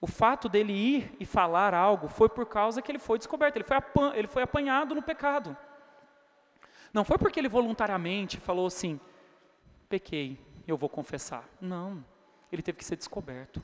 [0.00, 3.64] o fato dele ir e falar algo, foi por causa que ele foi descoberto, ele
[3.66, 3.76] foi,
[4.14, 5.54] ele foi apanhado no pecado.
[6.94, 8.98] Não foi porque ele voluntariamente falou assim:
[9.86, 11.46] pequei, eu vou confessar.
[11.60, 12.02] Não,
[12.50, 13.62] ele teve que ser descoberto.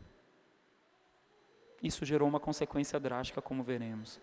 [1.83, 4.21] Isso gerou uma consequência drástica, como veremos.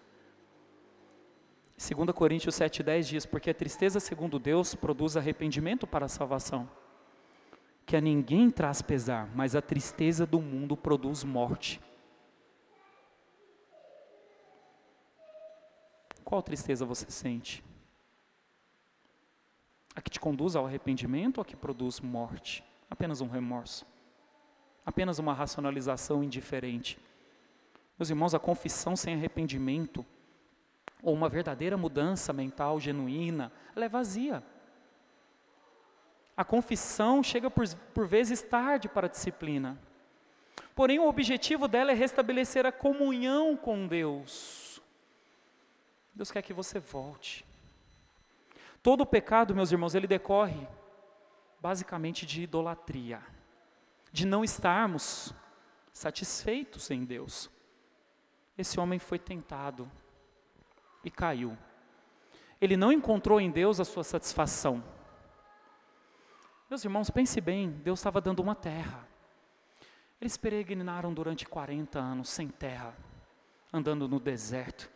[1.78, 6.70] 2 Coríntios 7,10 diz: Porque a tristeza, segundo Deus, produz arrependimento para a salvação,
[7.86, 11.82] que a ninguém traz pesar, mas a tristeza do mundo produz morte.
[16.24, 17.64] Qual tristeza você sente?
[19.94, 22.64] A que te conduz ao arrependimento ou a que produz morte?
[22.90, 23.86] Apenas um remorso.
[24.86, 26.98] Apenas uma racionalização indiferente.
[27.98, 30.06] Meus irmãos, a confissão sem arrependimento,
[31.02, 34.44] ou uma verdadeira mudança mental genuína, ela é vazia.
[36.36, 39.80] A confissão chega por, por vezes tarde para a disciplina.
[40.76, 44.82] Porém, o objetivo dela é restabelecer a comunhão com Deus.
[46.14, 47.46] Deus quer que você volte.
[48.84, 50.68] Todo o pecado, meus irmãos, ele decorre
[51.62, 53.22] basicamente de idolatria,
[54.12, 55.34] de não estarmos
[55.92, 57.50] satisfeitos em Deus.
[58.58, 59.90] Esse homem foi tentado
[61.06, 61.56] e caiu.
[62.60, 64.84] Ele não encontrou em Deus a sua satisfação.
[66.68, 69.08] Meus irmãos, pense bem, Deus estava dando uma terra.
[70.20, 72.96] Eles peregrinaram durante 40 anos sem terra,
[73.72, 74.90] andando no deserto.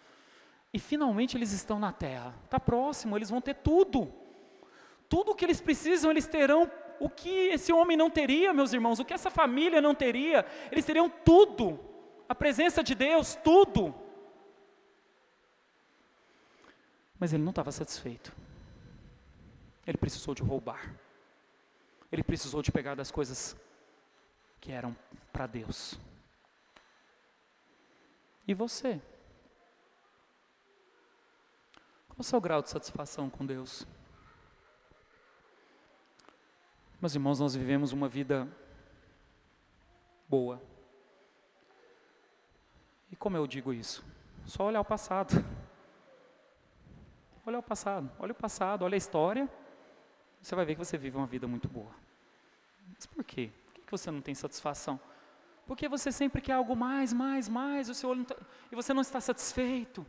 [0.73, 2.33] E finalmente eles estão na terra.
[2.45, 4.11] Está próximo, eles vão ter tudo.
[5.07, 6.69] Tudo o que eles precisam, eles terão.
[6.99, 10.85] O que esse homem não teria, meus irmãos, o que essa família não teria, eles
[10.85, 11.79] teriam tudo.
[12.27, 13.93] A presença de Deus, tudo.
[17.19, 18.33] Mas ele não estava satisfeito.
[19.85, 20.95] Ele precisou de roubar.
[22.11, 23.55] Ele precisou de pegar das coisas
[24.61, 24.95] que eram
[25.31, 25.99] para Deus.
[28.47, 29.01] E você?
[32.07, 33.85] Qual o seu grau de satisfação com Deus?
[37.01, 38.47] Meus irmãos, nós vivemos uma vida
[40.27, 40.61] boa.
[43.11, 44.03] E como eu digo isso?
[44.45, 45.33] Só olhar o passado.
[47.49, 49.49] Olha o passado, olha o passado, olha a história.
[50.39, 51.91] Você vai ver que você vive uma vida muito boa.
[52.93, 53.49] Mas por quê?
[53.65, 54.99] Por que você não tem satisfação?
[55.65, 58.35] Porque você sempre quer algo mais, mais, mais, o seu olho tá,
[58.71, 60.05] e você não está satisfeito.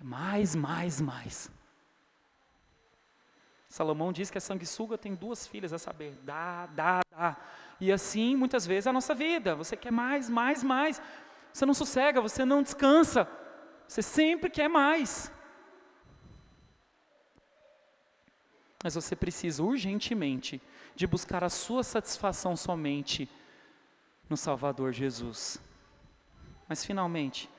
[0.00, 1.50] Mais, mais, mais.
[3.68, 7.36] Salomão diz que a sanguessuga tem duas filhas, a saber, dá, dá, dá.
[7.80, 9.56] E assim, muitas vezes, é a nossa vida.
[9.56, 11.02] Você quer mais, mais, mais.
[11.52, 13.28] Você não sossega, você não descansa.
[13.88, 15.32] Você sempre quer mais.
[18.82, 20.60] Mas você precisa urgentemente
[20.94, 23.28] de buscar a sua satisfação somente
[24.28, 25.60] no Salvador Jesus.
[26.68, 27.50] Mas finalmente,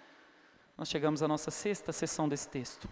[0.77, 2.87] nós chegamos à nossa sexta sessão desse texto.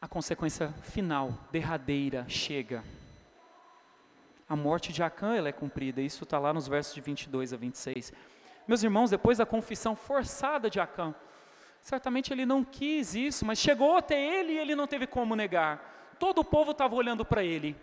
[0.00, 2.82] A consequência final, derradeira, chega.
[4.48, 7.56] A morte de Acã ela é cumprida, isso está lá nos versos de 22 a
[7.56, 8.12] 26.
[8.66, 11.14] Meus irmãos, depois da confissão forçada de Acã,
[11.86, 16.16] certamente ele não quis isso, mas chegou até ele e ele não teve como negar.
[16.18, 17.76] Todo o povo estava olhando para ele.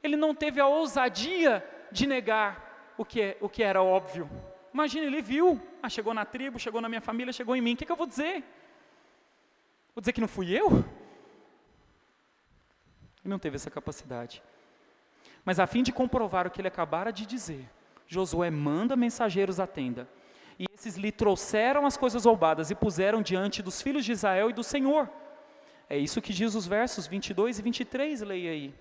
[0.00, 4.30] Ele não teve a ousadia de negar o que, é, o que era óbvio.
[4.72, 7.76] Imagina, ele viu, ah, chegou na tribo, chegou na minha família, chegou em mim, o
[7.76, 8.44] que, que eu vou dizer?
[9.92, 10.68] Vou dizer que não fui eu?
[13.24, 14.40] Ele não teve essa capacidade.
[15.44, 17.68] Mas a fim de comprovar o que ele acabara de dizer,
[18.06, 20.08] Josué manda mensageiros à tenda.
[20.58, 24.52] E esses lhe trouxeram as coisas roubadas e puseram diante dos filhos de Israel e
[24.52, 25.08] do Senhor.
[25.88, 28.74] É isso que diz os versos 22 e 23, leia aí.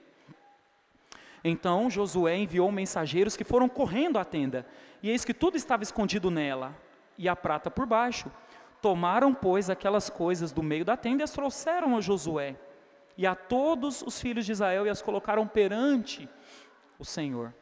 [1.44, 4.66] Então Josué enviou mensageiros que foram correndo à tenda,
[5.02, 6.76] e eis que tudo estava escondido nela,
[7.18, 8.32] e a prata por baixo.
[8.82, 12.56] Tomaram, pois, aquelas coisas do meio da tenda e as trouxeram a Josué,
[13.18, 16.30] e a todos os filhos de Israel, e as colocaram perante
[16.98, 17.54] o Senhor.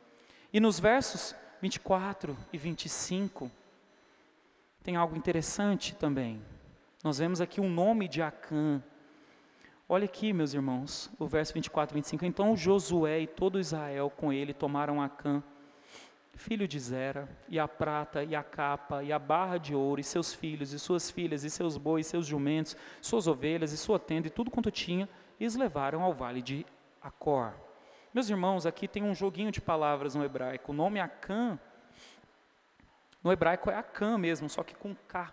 [0.52, 3.52] E nos versos 24 e 25,
[4.84, 6.42] tem algo interessante também.
[7.04, 8.82] Nós vemos aqui o um nome de Acã,
[9.92, 12.24] Olha aqui, meus irmãos, o verso 24 e 25.
[12.24, 15.42] Então Josué e todo Israel com ele tomaram Acã,
[16.36, 20.04] filho de Zera, e a prata, e a capa, e a barra de ouro, e
[20.04, 24.28] seus filhos, e suas filhas, e seus bois, seus jumentos, suas ovelhas, e sua tenda,
[24.28, 26.68] e tudo quanto tinha, e os levaram ao vale de
[27.02, 27.54] Acor.
[28.14, 30.72] Meus irmãos, aqui tem um joguinho de palavras no hebraico.
[30.72, 31.60] O nome Acã,
[33.24, 35.32] no hebraico é Acã mesmo, só que com K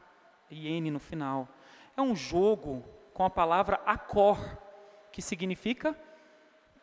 [0.50, 1.48] e N no final.
[1.96, 2.84] É um jogo
[3.14, 4.38] com a palavra acor,
[5.12, 5.96] que significa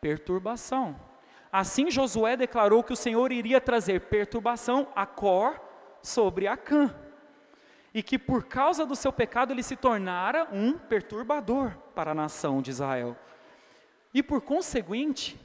[0.00, 0.98] perturbação.
[1.52, 5.60] Assim Josué declarou que o Senhor iria trazer perturbação, acor,
[6.02, 6.94] sobre Acã.
[7.94, 12.60] E que por causa do seu pecado ele se tornara um perturbador para a nação
[12.60, 13.16] de Israel.
[14.12, 15.40] E por conseguinte,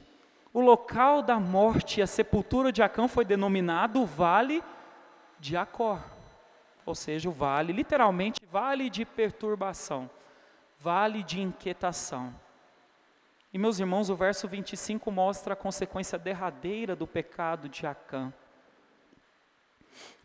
[0.52, 4.64] o local da morte e a sepultura de Acã foi denominado Vale
[5.40, 6.00] de Acor,
[6.84, 10.08] ou seja, o vale, literalmente, vale de perturbação,
[10.78, 12.34] vale de inquietação.
[13.52, 18.32] E meus irmãos, o verso 25 mostra a consequência derradeira do pecado de Acã.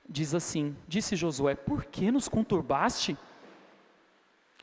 [0.08, 3.18] Diz assim: Disse Josué: Por que nos conturbaste?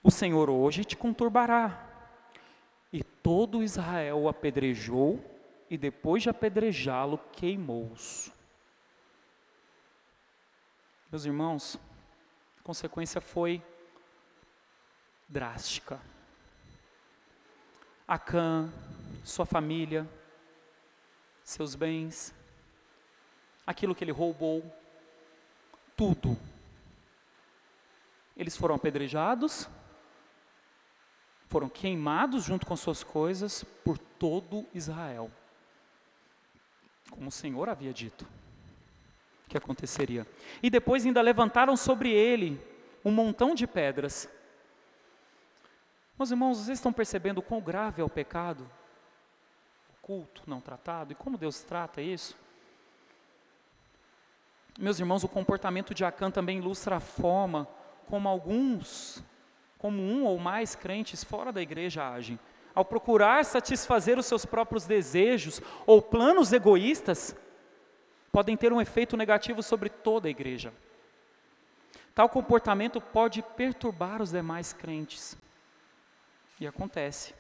[0.03, 1.89] O Senhor hoje te conturbará.
[2.93, 5.19] E todo Israel o apedrejou
[5.71, 8.31] e depois de apedrejá-lo, queimou-os.
[11.13, 11.79] Meus irmãos,
[12.59, 13.63] a consequência foi
[15.29, 16.01] drástica.
[18.09, 18.73] Acã,
[19.23, 20.09] sua família,
[21.45, 22.35] seus bens,
[23.67, 24.65] aquilo que ele roubou,
[25.95, 26.35] tudo.
[28.35, 29.69] Eles foram apedrejados,
[31.47, 35.31] foram queimados junto com suas coisas por todo Israel
[37.11, 38.27] como o Senhor havia dito
[39.53, 40.27] que aconteceria.
[40.63, 42.59] E depois ainda levantaram sobre ele
[43.05, 44.29] um montão de pedras.
[46.19, 48.69] Meus irmãos, vocês estão percebendo o quão grave é o pecado?
[49.99, 52.37] Oculto, não tratado, e como Deus trata isso?
[54.79, 57.69] Meus irmãos, o comportamento de Acã também ilustra a forma
[58.07, 59.23] como alguns,
[59.79, 62.39] como um ou mais crentes fora da igreja agem
[62.75, 67.37] ao procurar satisfazer os seus próprios desejos ou planos egoístas,
[68.33, 70.73] podem ter um efeito negativo sobre toda a igreja.
[72.15, 75.37] Tal comportamento pode perturbar os demais crentes.
[76.59, 77.35] E acontece.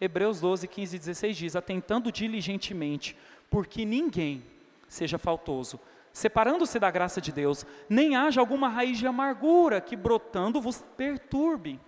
[0.00, 3.16] Hebreus 12, 15 e 16 diz: Atentando diligentemente,
[3.48, 4.44] porque ninguém
[4.88, 5.80] seja faltoso,
[6.12, 11.80] separando-se da graça de Deus, nem haja alguma raiz de amargura que brotando vos perturbe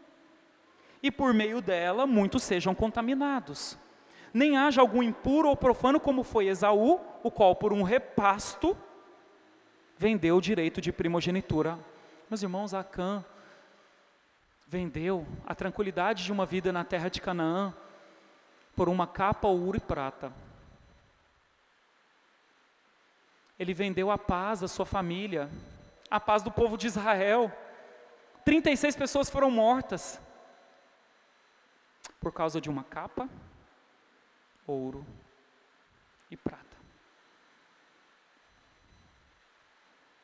[1.03, 3.79] e por meio dela muitos sejam contaminados.
[4.33, 8.77] Nem haja algum impuro ou profano como foi Esaú, o qual por um repasto
[9.97, 11.79] vendeu o direito de primogenitura.
[12.31, 13.25] Meus irmãos, Acã
[14.67, 17.75] vendeu a tranquilidade de uma vida na terra de Canaã
[18.77, 20.33] por uma capa, ouro e prata.
[23.59, 25.51] Ele vendeu a paz da sua família,
[26.09, 27.51] a paz do povo de Israel.
[28.45, 30.21] 36 pessoas foram mortas
[32.21, 33.29] por causa de uma capa,
[34.69, 35.05] ouro
[36.31, 36.65] e prata.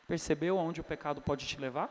[0.06, 1.90] Percebeu aonde o pecado pode te levar?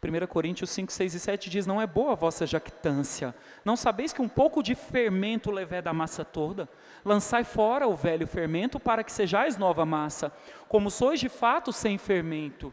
[0.00, 3.34] 1 Coríntios 5, 6 e 7 diz: Não é boa a vossa jactância.
[3.64, 6.68] Não sabeis que um pouco de fermento levé da massa toda?
[7.04, 10.32] Lançai fora o velho fermento, para que sejais nova massa,
[10.68, 12.72] como sois de fato sem fermento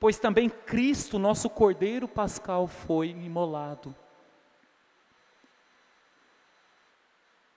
[0.00, 3.94] pois também Cristo, nosso Cordeiro Pascal, foi imolado.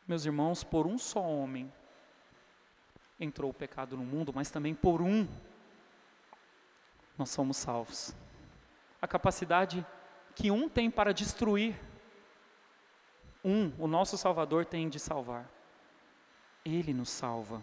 [0.07, 1.71] Meus irmãos, por um só homem
[3.19, 5.27] entrou o pecado no mundo, mas também por um
[7.17, 8.13] nós somos salvos.
[9.01, 9.85] A capacidade
[10.35, 11.80] que um tem para destruir,
[13.45, 15.49] um, o nosso Salvador, tem de salvar.
[16.65, 17.61] Ele nos salva.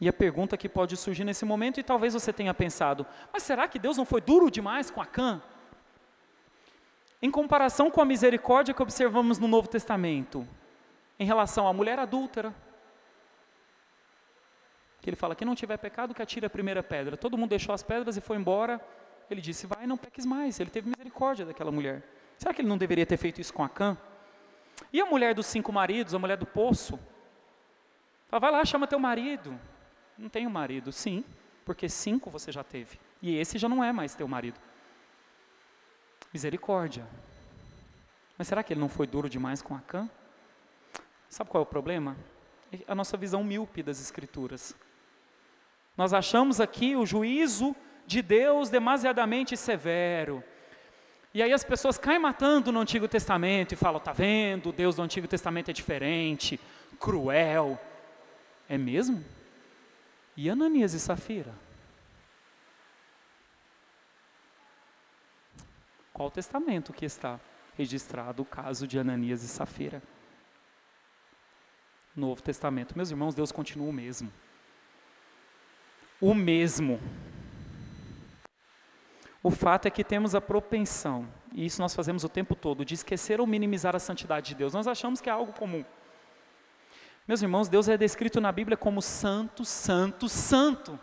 [0.00, 3.66] E a pergunta que pode surgir nesse momento, e talvez você tenha pensado, mas será
[3.66, 5.42] que Deus não foi duro demais com Acã?
[7.22, 10.46] Em comparação com a misericórdia que observamos no Novo Testamento,
[11.18, 12.54] em relação à mulher adúltera,
[15.00, 17.16] que ele fala: quem não tiver pecado, que atire a primeira pedra.
[17.16, 18.80] Todo mundo deixou as pedras e foi embora.
[19.30, 20.58] Ele disse: vai, não peques mais.
[20.58, 22.02] Ele teve misericórdia daquela mulher.
[22.36, 23.96] Será que ele não deveria ter feito isso com Acã?
[24.92, 26.98] E a mulher dos cinco maridos, a mulher do poço?
[28.28, 29.58] Fala, vai lá, chama teu marido.
[30.18, 30.92] Não tenho marido.
[30.92, 31.24] Sim,
[31.64, 32.98] porque cinco você já teve.
[33.22, 34.58] E esse já não é mais teu marido.
[36.32, 37.06] Misericórdia.
[38.36, 40.10] Mas será que ele não foi duro demais com Acã?
[41.36, 42.16] Sabe qual é o problema?
[42.72, 44.74] É a nossa visão míope das Escrituras.
[45.94, 47.76] Nós achamos aqui o juízo
[48.06, 50.42] de Deus demasiadamente severo.
[51.34, 55.02] E aí as pessoas caem matando no Antigo Testamento e falam: tá vendo, Deus do
[55.02, 56.58] Antigo Testamento é diferente,
[56.98, 57.78] cruel.
[58.66, 59.22] É mesmo?
[60.38, 61.52] E Ananias e Safira?
[66.14, 67.38] Qual testamento que está
[67.76, 70.02] registrado o caso de Ananias e Safira?
[72.16, 72.96] Novo Testamento.
[72.96, 74.32] Meus irmãos, Deus continua o mesmo.
[76.20, 76.98] O mesmo.
[79.42, 82.94] O fato é que temos a propensão, e isso nós fazemos o tempo todo, de
[82.94, 84.74] esquecer ou minimizar a santidade de Deus.
[84.74, 85.84] Nós achamos que é algo comum.
[87.28, 90.98] Meus irmãos, Deus é descrito na Bíblia como santo, santo, santo.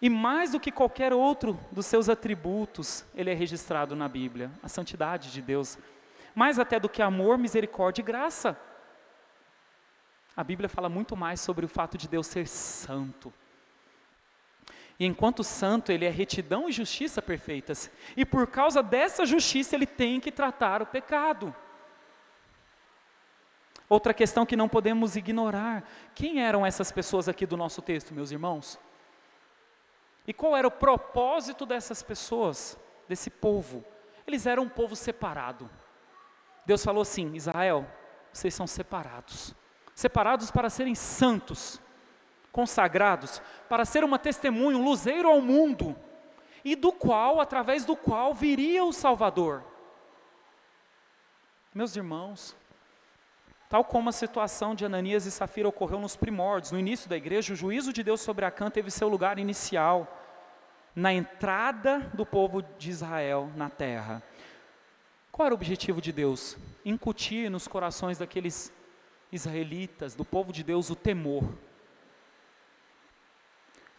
[0.00, 4.68] E mais do que qualquer outro dos seus atributos, ele é registrado na Bíblia, a
[4.68, 5.76] santidade de Deus.
[6.34, 8.56] mais até do que amor, misericórdia e graça.
[10.38, 13.34] A Bíblia fala muito mais sobre o fato de Deus ser santo.
[14.96, 17.90] E enquanto santo, ele é retidão e justiça perfeitas.
[18.16, 21.52] E por causa dessa justiça, ele tem que tratar o pecado.
[23.88, 25.82] Outra questão que não podemos ignorar:
[26.14, 28.78] quem eram essas pessoas aqui do nosso texto, meus irmãos?
[30.24, 32.78] E qual era o propósito dessas pessoas,
[33.08, 33.84] desse povo?
[34.24, 35.68] Eles eram um povo separado.
[36.64, 37.84] Deus falou assim: Israel,
[38.32, 39.52] vocês são separados
[39.98, 41.80] separados para serem santos,
[42.52, 45.96] consagrados, para ser uma testemunha, um luzeiro ao mundo,
[46.64, 49.64] e do qual, através do qual viria o Salvador.
[51.74, 52.54] Meus irmãos,
[53.68, 57.52] tal como a situação de Ananias e Safira ocorreu nos primórdios, no início da igreja,
[57.52, 60.06] o juízo de Deus sobre Acã teve seu lugar inicial
[60.94, 64.22] na entrada do povo de Israel na terra.
[65.32, 66.56] Qual era o objetivo de Deus?
[66.84, 68.72] Incutir nos corações daqueles
[69.32, 71.44] israelitas, do povo de Deus, o temor.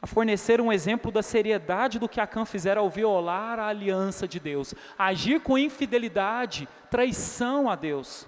[0.01, 4.39] A fornecer um exemplo da seriedade do que Acã fizera ao violar a aliança de
[4.39, 8.25] Deus, a agir com infidelidade, traição a Deus.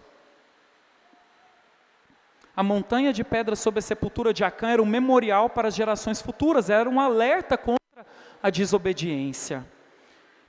[2.55, 6.21] A montanha de pedras sobre a sepultura de Acã era um memorial para as gerações
[6.21, 8.05] futuras, era um alerta contra
[8.43, 9.65] a desobediência.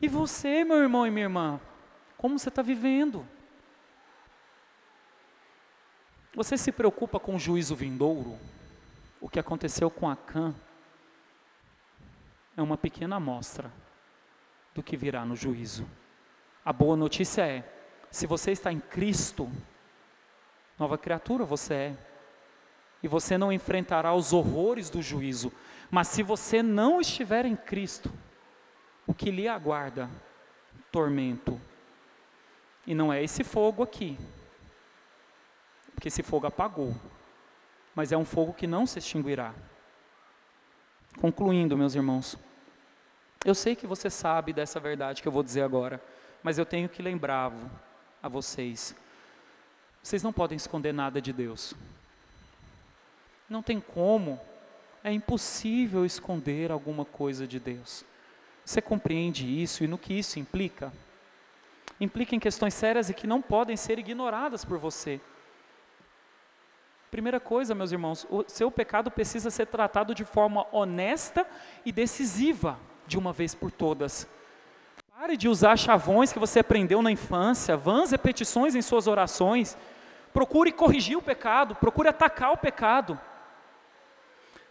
[0.01, 1.61] E você, meu irmão e minha irmã,
[2.19, 3.24] como você está vivendo?
[6.35, 8.39] Você se preocupa com o juízo vindouro?
[9.21, 10.55] O que aconteceu com Acã
[12.57, 13.71] é uma pequena amostra
[14.75, 15.87] do que virá no juízo.
[16.65, 17.63] A boa notícia é:
[18.11, 19.51] se você está em Cristo,
[20.79, 21.97] nova criatura você é.
[23.03, 25.53] E você não enfrentará os horrores do juízo.
[25.91, 28.11] Mas se você não estiver em Cristo,
[29.07, 30.09] o que lhe aguarda?
[30.91, 31.61] Tormento.
[32.87, 34.17] E não é esse fogo aqui,
[36.03, 36.93] porque esse fogo apagou,
[37.95, 39.55] mas é um fogo que não se extinguirá.
[41.20, 42.37] Concluindo, meus irmãos,
[43.45, 46.03] eu sei que você sabe dessa verdade que eu vou dizer agora,
[46.43, 47.53] mas eu tenho que lembrar
[48.20, 48.97] a vocês.
[50.03, 51.73] Vocês não podem esconder nada de Deus.
[53.49, 54.41] Não tem como,
[55.05, 58.05] é impossível esconder alguma coisa de Deus.
[58.65, 60.93] Você compreende isso e no que isso implica?
[62.01, 65.20] Implica em questões sérias e que não podem ser ignoradas por você.
[67.13, 71.47] Primeira coisa, meus irmãos, o seu pecado precisa ser tratado de forma honesta
[71.85, 74.27] e decisiva, de uma vez por todas.
[75.15, 79.77] Pare de usar chavões que você aprendeu na infância, vãs repetições em suas orações.
[80.33, 83.21] Procure corrigir o pecado, procure atacar o pecado.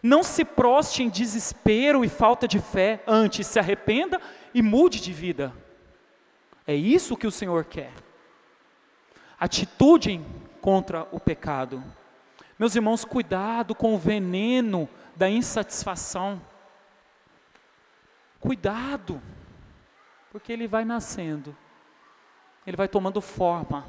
[0.02, 4.20] Não se proste em desespero e falta de fé, antes se arrependa
[4.52, 5.54] e mude de vida.
[6.66, 7.92] É isso que o Senhor quer.
[9.38, 10.20] Atitude
[10.60, 11.80] contra o pecado.
[12.62, 16.40] Meus irmãos, cuidado com o veneno da insatisfação.
[18.38, 19.20] Cuidado,
[20.30, 21.56] porque ele vai nascendo,
[22.64, 23.84] ele vai tomando forma,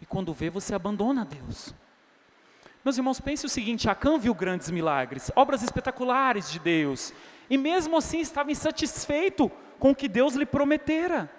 [0.00, 1.72] e quando vê, você abandona Deus.
[2.84, 7.14] Meus irmãos, pense o seguinte: Acã viu grandes milagres, obras espetaculares de Deus,
[7.48, 9.48] e mesmo assim estava insatisfeito
[9.78, 11.30] com o que Deus lhe prometera.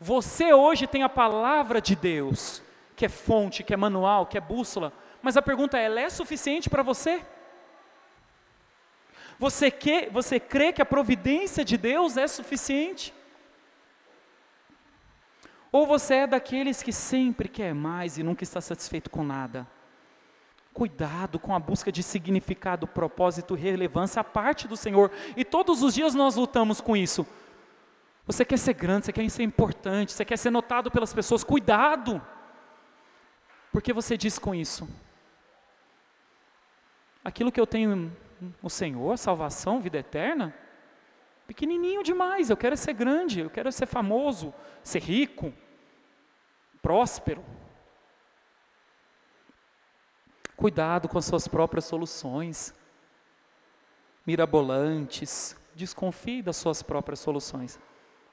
[0.00, 2.60] Você hoje tem a palavra de Deus,
[2.96, 4.92] que é fonte, que é manual, que é bússola,
[5.22, 7.24] mas a pergunta é: ela é suficiente para você?
[9.38, 13.14] Você, que, você crê que a providência de Deus é suficiente?
[15.72, 19.66] Ou você é daqueles que sempre quer mais e nunca está satisfeito com nada?
[20.74, 25.10] Cuidado com a busca de significado, propósito relevância à parte do Senhor.
[25.36, 27.26] E todos os dias nós lutamos com isso.
[28.26, 31.42] Você quer ser grande, você quer ser importante, você quer ser notado pelas pessoas.
[31.42, 32.20] Cuidado!
[33.72, 34.88] Porque você diz com isso?
[37.24, 38.14] Aquilo que eu tenho
[38.62, 40.54] no Senhor, salvação, vida eterna,
[41.46, 42.50] pequenininho demais.
[42.50, 45.52] Eu quero ser grande, eu quero ser famoso, ser rico,
[46.80, 47.44] próspero.
[50.56, 52.74] Cuidado com as suas próprias soluções,
[54.26, 55.56] mirabolantes.
[55.74, 57.78] Desconfie das suas próprias soluções.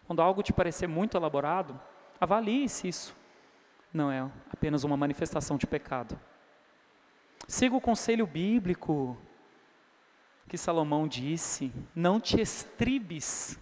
[0.06, 1.80] Quando algo te parecer muito elaborado,
[2.20, 3.16] avalie se isso
[3.94, 6.20] não é apenas uma manifestação de pecado.
[7.48, 9.18] Siga o conselho bíblico
[10.50, 13.58] que Salomão disse: não te estribes,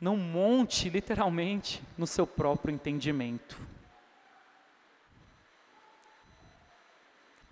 [0.00, 3.60] não monte literalmente no seu próprio entendimento.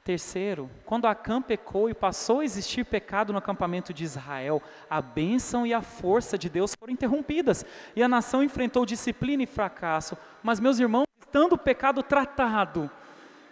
[0.02, 5.66] Terceiro, quando Acã pecou e passou a existir pecado no acampamento de Israel, a bênção
[5.66, 10.16] e a força de Deus foram interrompidas e a nação enfrentou disciplina e fracasso.
[10.42, 12.90] Mas, meus irmãos, estando o pecado tratado,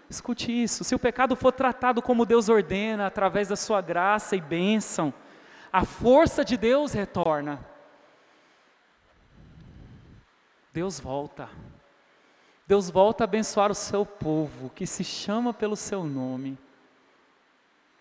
[0.09, 4.41] escute isso: se o pecado for tratado como Deus ordena, através da sua graça e
[4.41, 5.12] bênção,
[5.73, 7.65] a força de Deus retorna.
[10.73, 11.49] Deus volta.
[12.66, 16.59] Deus volta a abençoar o seu povo, que se chama pelo seu nome.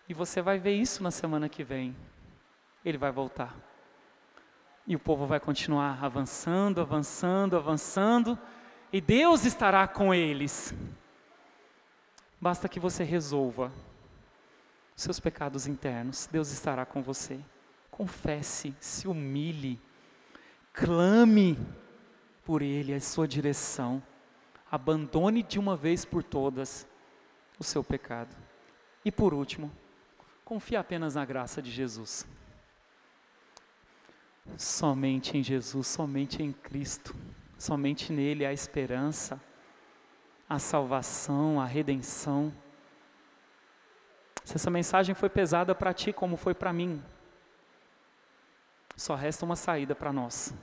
[0.10, 1.96] E você vai ver isso na semana que vem.
[2.84, 3.56] Ele vai voltar.
[4.88, 8.38] E o povo vai continuar avançando, avançando, avançando.
[8.92, 10.74] E Deus estará com eles.
[12.46, 13.74] Basta que você resolva
[14.96, 16.30] seus pecados internos.
[16.32, 17.40] Deus estará com você.
[17.90, 19.82] Confesse, se humilhe,
[20.72, 21.58] clame
[22.44, 24.00] por Ele, a sua direção
[24.70, 26.88] abandone de uma vez por todas
[27.58, 28.38] o seu pecado.
[29.04, 29.72] E por último,
[30.44, 32.28] confie apenas na graça de Jesus.
[34.56, 37.16] Somente em Jesus, somente em Cristo,
[37.58, 39.42] somente nele há esperança,
[40.48, 42.54] a salvação, a redenção.
[44.44, 47.02] Se essa mensagem foi pesada para ti, como foi para mim,
[48.96, 50.54] só resta uma saída para nós: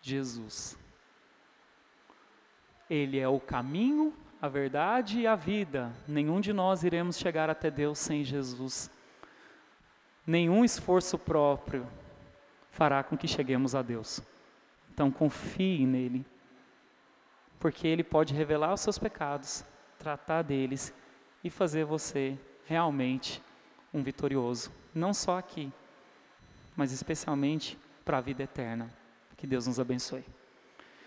[0.00, 0.78] Jesus.
[2.88, 4.12] Ele é o caminho,
[4.42, 5.92] a verdade e a vida.
[6.08, 8.90] Nenhum de nós iremos chegar até Deus sem Jesus.
[10.26, 11.86] Nenhum esforço próprio
[12.70, 14.20] fará com que cheguemos a Deus.
[14.92, 16.26] Então confie nele,
[17.60, 19.64] porque ele pode revelar os seus pecados,
[19.98, 20.92] tratar deles
[21.44, 23.42] e fazer você realmente
[23.92, 25.70] um vitorioso, não só aqui,
[26.74, 28.88] mas especialmente para a vida eterna.
[29.36, 30.24] Que Deus nos abençoe.